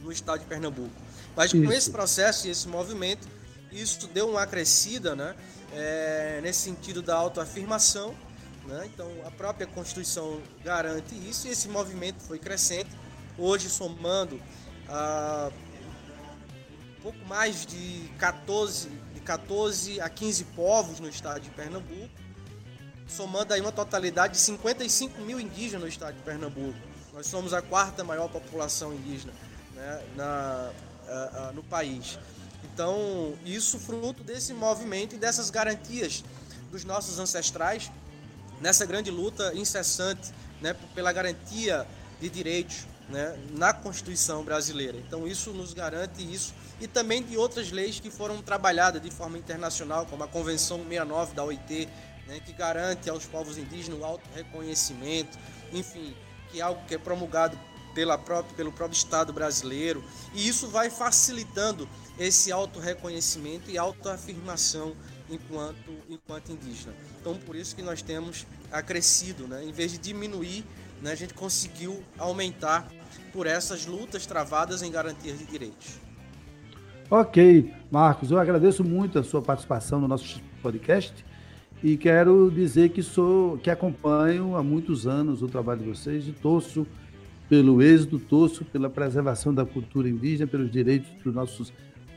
no 0.02 0.10
estado 0.10 0.40
de 0.40 0.46
Pernambuco. 0.46 0.90
Mas 1.36 1.52
isso. 1.52 1.64
com 1.64 1.72
esse 1.72 1.90
processo 1.90 2.46
e 2.46 2.50
esse 2.50 2.68
movimento, 2.68 3.26
isso 3.70 4.06
deu 4.08 4.30
uma 4.30 4.42
acrescida 4.42 5.14
né, 5.14 5.34
é, 5.72 6.40
nesse 6.42 6.60
sentido 6.60 7.02
da 7.02 7.14
autoafirmação 7.16 8.14
né? 8.66 8.88
Então, 8.92 9.10
a 9.26 9.30
própria 9.30 9.66
Constituição 9.66 10.40
garante 10.62 11.14
isso 11.28 11.46
e 11.46 11.50
esse 11.50 11.68
movimento 11.68 12.20
foi 12.20 12.38
crescente. 12.38 12.90
Hoje, 13.36 13.68
somando 13.68 14.40
um 14.88 17.02
pouco 17.02 17.24
mais 17.26 17.66
de 17.66 18.08
14, 18.18 18.88
de 19.14 19.20
14 19.20 20.00
a 20.00 20.08
15 20.08 20.44
povos 20.44 21.00
no 21.00 21.08
estado 21.08 21.40
de 21.40 21.50
Pernambuco, 21.50 22.10
somando 23.06 23.54
aí 23.54 23.60
uma 23.60 23.72
totalidade 23.72 24.34
de 24.34 24.40
55 24.40 25.20
mil 25.22 25.38
indígenas 25.38 25.82
no 25.82 25.88
estado 25.88 26.16
de 26.16 26.22
Pernambuco. 26.22 26.78
Nós 27.12 27.26
somos 27.26 27.52
a 27.52 27.62
quarta 27.62 28.02
maior 28.02 28.28
população 28.28 28.92
indígena 28.92 29.32
né, 29.74 30.04
na, 30.16 30.70
ah, 31.08 31.30
ah, 31.32 31.52
no 31.54 31.62
país. 31.62 32.18
Então, 32.64 33.34
isso 33.44 33.78
fruto 33.78 34.24
desse 34.24 34.52
movimento 34.52 35.14
e 35.14 35.18
dessas 35.18 35.50
garantias 35.50 36.24
dos 36.70 36.84
nossos 36.84 37.18
ancestrais 37.18 37.90
nessa 38.60 38.86
grande 38.86 39.10
luta 39.10 39.54
incessante 39.54 40.32
né, 40.60 40.74
pela 40.94 41.12
garantia 41.12 41.86
de 42.20 42.28
direitos 42.28 42.86
né, 43.08 43.38
na 43.50 43.72
Constituição 43.72 44.42
brasileira. 44.42 44.96
Então 44.98 45.26
isso 45.26 45.50
nos 45.50 45.72
garante 45.74 46.22
isso 46.22 46.54
e 46.80 46.86
também 46.86 47.22
de 47.22 47.36
outras 47.36 47.70
leis 47.70 48.00
que 48.00 48.10
foram 48.10 48.42
trabalhadas 48.42 49.00
de 49.00 49.10
forma 49.10 49.38
internacional, 49.38 50.06
como 50.06 50.24
a 50.24 50.28
Convenção 50.28 50.78
69 50.78 51.34
da 51.34 51.44
OIT, 51.44 51.88
né, 52.26 52.40
que 52.40 52.52
garante 52.52 53.08
aos 53.08 53.24
povos 53.24 53.58
indígenas 53.58 54.00
o 54.00 54.04
auto 54.04 54.28
reconhecimento, 54.34 55.38
enfim, 55.72 56.14
que 56.50 56.60
é 56.60 56.62
algo 56.62 56.84
que 56.86 56.94
é 56.94 56.98
promulgado 56.98 57.58
pela 57.94 58.18
própria, 58.18 58.54
pelo 58.56 58.72
próprio 58.72 58.96
Estado 58.96 59.32
brasileiro, 59.32 60.04
e 60.34 60.48
isso 60.48 60.68
vai 60.68 60.90
facilitando 60.90 61.88
esse 62.18 62.50
auto 62.50 62.80
reconhecimento 62.80 63.70
e 63.70 63.78
autoafirmação 63.78 64.96
enquanto, 65.30 65.92
enquanto 66.08 66.50
indígena. 66.50 66.94
Então, 67.20 67.36
por 67.36 67.54
isso 67.54 67.74
que 67.74 67.82
nós 67.82 68.02
temos 68.02 68.46
acrescido, 68.70 69.46
né? 69.46 69.64
em 69.64 69.72
vez 69.72 69.92
de 69.92 69.98
diminuir, 69.98 70.64
né? 71.04 71.12
a 71.12 71.14
gente 71.14 71.34
conseguiu 71.34 72.02
aumentar 72.18 72.88
por 73.32 73.46
essas 73.46 73.86
lutas 73.86 74.26
travadas 74.26 74.82
em 74.82 74.90
garantias 74.90 75.38
de 75.38 75.44
direitos. 75.44 76.00
Ok, 77.10 77.72
Marcos, 77.90 78.30
eu 78.30 78.38
agradeço 78.38 78.82
muito 78.82 79.18
a 79.18 79.22
sua 79.22 79.42
participação 79.42 80.00
no 80.00 80.08
nosso 80.08 80.40
podcast 80.62 81.24
e 81.82 81.98
quero 81.98 82.50
dizer 82.50 82.88
que 82.88 83.02
sou 83.02 83.58
que 83.58 83.70
acompanho 83.70 84.56
há 84.56 84.62
muitos 84.62 85.06
anos 85.06 85.42
o 85.42 85.46
trabalho 85.46 85.82
de 85.82 85.90
vocês 85.90 86.26
e 86.26 86.32
torço 86.32 86.86
pelo 87.46 87.82
êxito, 87.82 88.18
torço 88.18 88.64
pela 88.64 88.88
preservação 88.88 89.52
da 89.52 89.66
cultura 89.66 90.08
indígena, 90.08 90.46
pelos 90.46 90.70
direitos 90.70 91.10
dos 91.22 91.34
nossos 91.34 91.72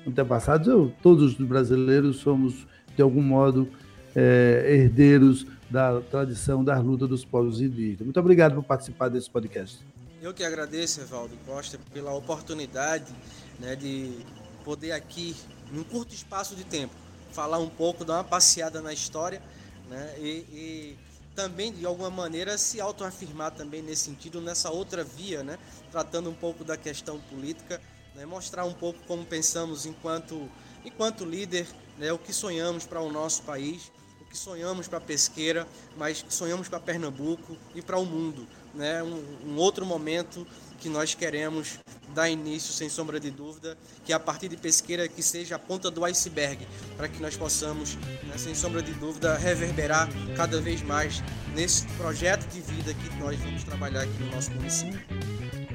antepassados. 0.07 0.69
Eu, 0.69 0.93
todos 1.03 1.37
os 1.37 1.45
brasileiros 1.45 2.17
somos 2.17 2.65
de 2.95 3.01
algum 3.01 3.21
modo, 3.21 3.67
é, 4.15 4.65
herdeiros 4.67 5.45
da 5.69 6.01
tradição 6.01 6.63
da 6.63 6.77
luta 6.79 7.07
dos 7.07 7.25
povos 7.25 7.61
indígenas. 7.61 8.01
Muito 8.01 8.19
obrigado 8.19 8.55
por 8.55 8.63
participar 8.63 9.09
desse 9.09 9.29
podcast. 9.29 9.79
Eu 10.21 10.33
que 10.33 10.43
agradeço, 10.43 11.01
Evaldo 11.01 11.35
Costa, 11.45 11.79
pela 11.93 12.13
oportunidade 12.13 13.13
né, 13.59 13.75
de 13.75 14.17
poder 14.63 14.91
aqui, 14.91 15.35
num 15.71 15.83
curto 15.83 16.13
espaço 16.13 16.55
de 16.55 16.63
tempo, 16.63 16.93
falar 17.31 17.59
um 17.59 17.69
pouco, 17.69 18.03
dar 18.03 18.15
uma 18.15 18.23
passeada 18.23 18.81
na 18.81 18.91
história 18.91 19.41
né, 19.89 20.15
e, 20.19 20.29
e 20.51 20.97
também, 21.35 21.71
de 21.71 21.85
alguma 21.85 22.09
maneira, 22.09 22.57
se 22.57 22.81
autoafirmar 22.81 23.51
também 23.51 23.81
nesse 23.83 24.05
sentido, 24.05 24.41
nessa 24.41 24.71
outra 24.71 25.03
via, 25.03 25.43
né, 25.43 25.59
tratando 25.91 26.29
um 26.29 26.33
pouco 26.33 26.63
da 26.63 26.75
questão 26.75 27.19
política, 27.19 27.79
né, 28.15 28.25
mostrar 28.25 28.65
um 28.65 28.73
pouco 28.73 28.99
como 29.07 29.23
pensamos 29.23 29.85
enquanto, 29.85 30.49
enquanto 30.83 31.23
líder 31.23 31.67
né, 31.99 32.11
o 32.11 32.17
que 32.17 32.33
sonhamos 32.33 32.85
para 32.85 33.01
o 33.01 33.11
nosso 33.11 33.43
país, 33.43 33.91
que 34.37 34.43
sonhamos 34.43 34.87
para 34.87 34.99
a 34.99 35.01
pesqueira, 35.01 35.67
mas 35.97 36.23
sonhamos 36.29 36.69
para 36.69 36.79
Pernambuco 36.79 37.57
e 37.73 37.81
para 37.81 37.97
o 37.97 38.05
mundo. 38.05 38.47
Né? 38.75 39.01
Um, 39.01 39.23
um, 39.47 39.57
outro 39.57 39.83
momento 39.83 40.45
que 40.79 40.87
nós 40.87 41.15
queremos 41.15 41.79
dar 42.13 42.29
início, 42.29 42.71
sem 42.71 42.87
sombra 42.87 43.19
de 43.19 43.31
dúvida, 43.31 43.75
que 44.05 44.13
é 44.13 44.15
a 44.15 44.19
partir 44.19 44.47
de 44.47 44.55
pesqueira 44.55 45.07
que 45.07 45.23
seja 45.23 45.55
a 45.55 45.59
ponta 45.59 45.89
do 45.89 46.05
iceberg, 46.05 46.67
para 46.95 47.07
que 47.07 47.19
nós 47.19 47.35
possamos, 47.35 47.95
né, 47.95 48.37
sem 48.37 48.53
sombra 48.53 48.83
de 48.83 48.93
dúvida, 48.93 49.35
reverberar 49.35 50.07
cada 50.35 50.61
vez 50.61 50.83
mais 50.83 51.23
nesse 51.55 51.87
projeto 51.97 52.47
de 52.51 52.61
vida 52.61 52.93
que 52.93 53.15
nós 53.15 53.39
vamos 53.39 53.63
trabalhar 53.63 54.03
aqui 54.03 54.23
no 54.23 54.31
nosso 54.31 54.51
município. 54.51 55.01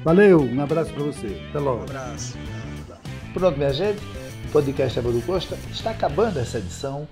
Valeu, 0.03 0.41
um 0.41 0.61
abraço 0.61 0.93
para 0.93 1.03
você. 1.03 1.45
Até 1.49 1.59
logo. 1.59 1.81
Um 1.81 1.83
abraço. 1.83 2.33
Pronto, 3.33 3.57
minha 3.57 3.73
gente 3.73 4.01
podcast 4.53 4.99
Eva 4.99 5.11
do 5.11 5.21
Costa 5.23 5.57
está 5.71 5.89
acabando 5.89 6.37
essa 6.39 6.59
edição 6.59 7.07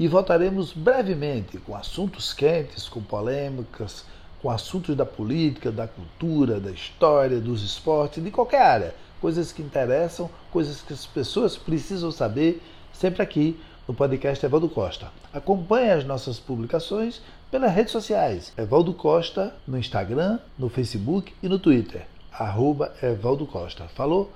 e 0.00 0.08
voltaremos 0.08 0.72
brevemente 0.72 1.58
com 1.58 1.76
assuntos 1.76 2.32
quentes, 2.32 2.88
com 2.88 3.02
polêmicas, 3.02 4.06
com 4.40 4.48
assuntos 4.48 4.96
da 4.96 5.04
política, 5.04 5.70
da 5.70 5.86
cultura, 5.86 6.58
da 6.58 6.70
história, 6.70 7.38
dos 7.38 7.62
esportes, 7.62 8.24
de 8.24 8.30
qualquer 8.30 8.62
área. 8.62 8.94
Coisas 9.20 9.52
que 9.52 9.60
interessam, 9.60 10.30
coisas 10.50 10.80
que 10.80 10.94
as 10.94 11.04
pessoas 11.04 11.54
precisam 11.54 12.10
saber, 12.10 12.62
sempre 12.94 13.22
aqui 13.22 13.60
no 13.86 13.92
podcast 13.92 14.42
Evaldo 14.42 14.70
Costa. 14.70 15.08
Acompanhe 15.34 15.90
as 15.90 16.04
nossas 16.06 16.40
publicações 16.40 17.20
pelas 17.50 17.70
redes 17.70 17.92
sociais. 17.92 18.54
Evaldo 18.56 18.94
Costa 18.94 19.54
no 19.68 19.76
Instagram, 19.76 20.38
no 20.58 20.70
Facebook 20.70 21.34
e 21.42 21.48
no 21.48 21.58
Twitter. 21.58 22.06
Arroba 22.32 22.94
Evaldo 23.02 23.44
Costa. 23.44 23.86
Falou? 23.88 24.32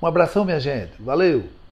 Um 0.00 0.06
abração, 0.06 0.44
minha 0.44 0.60
gente. 0.60 0.92
Valeu! 1.00 1.57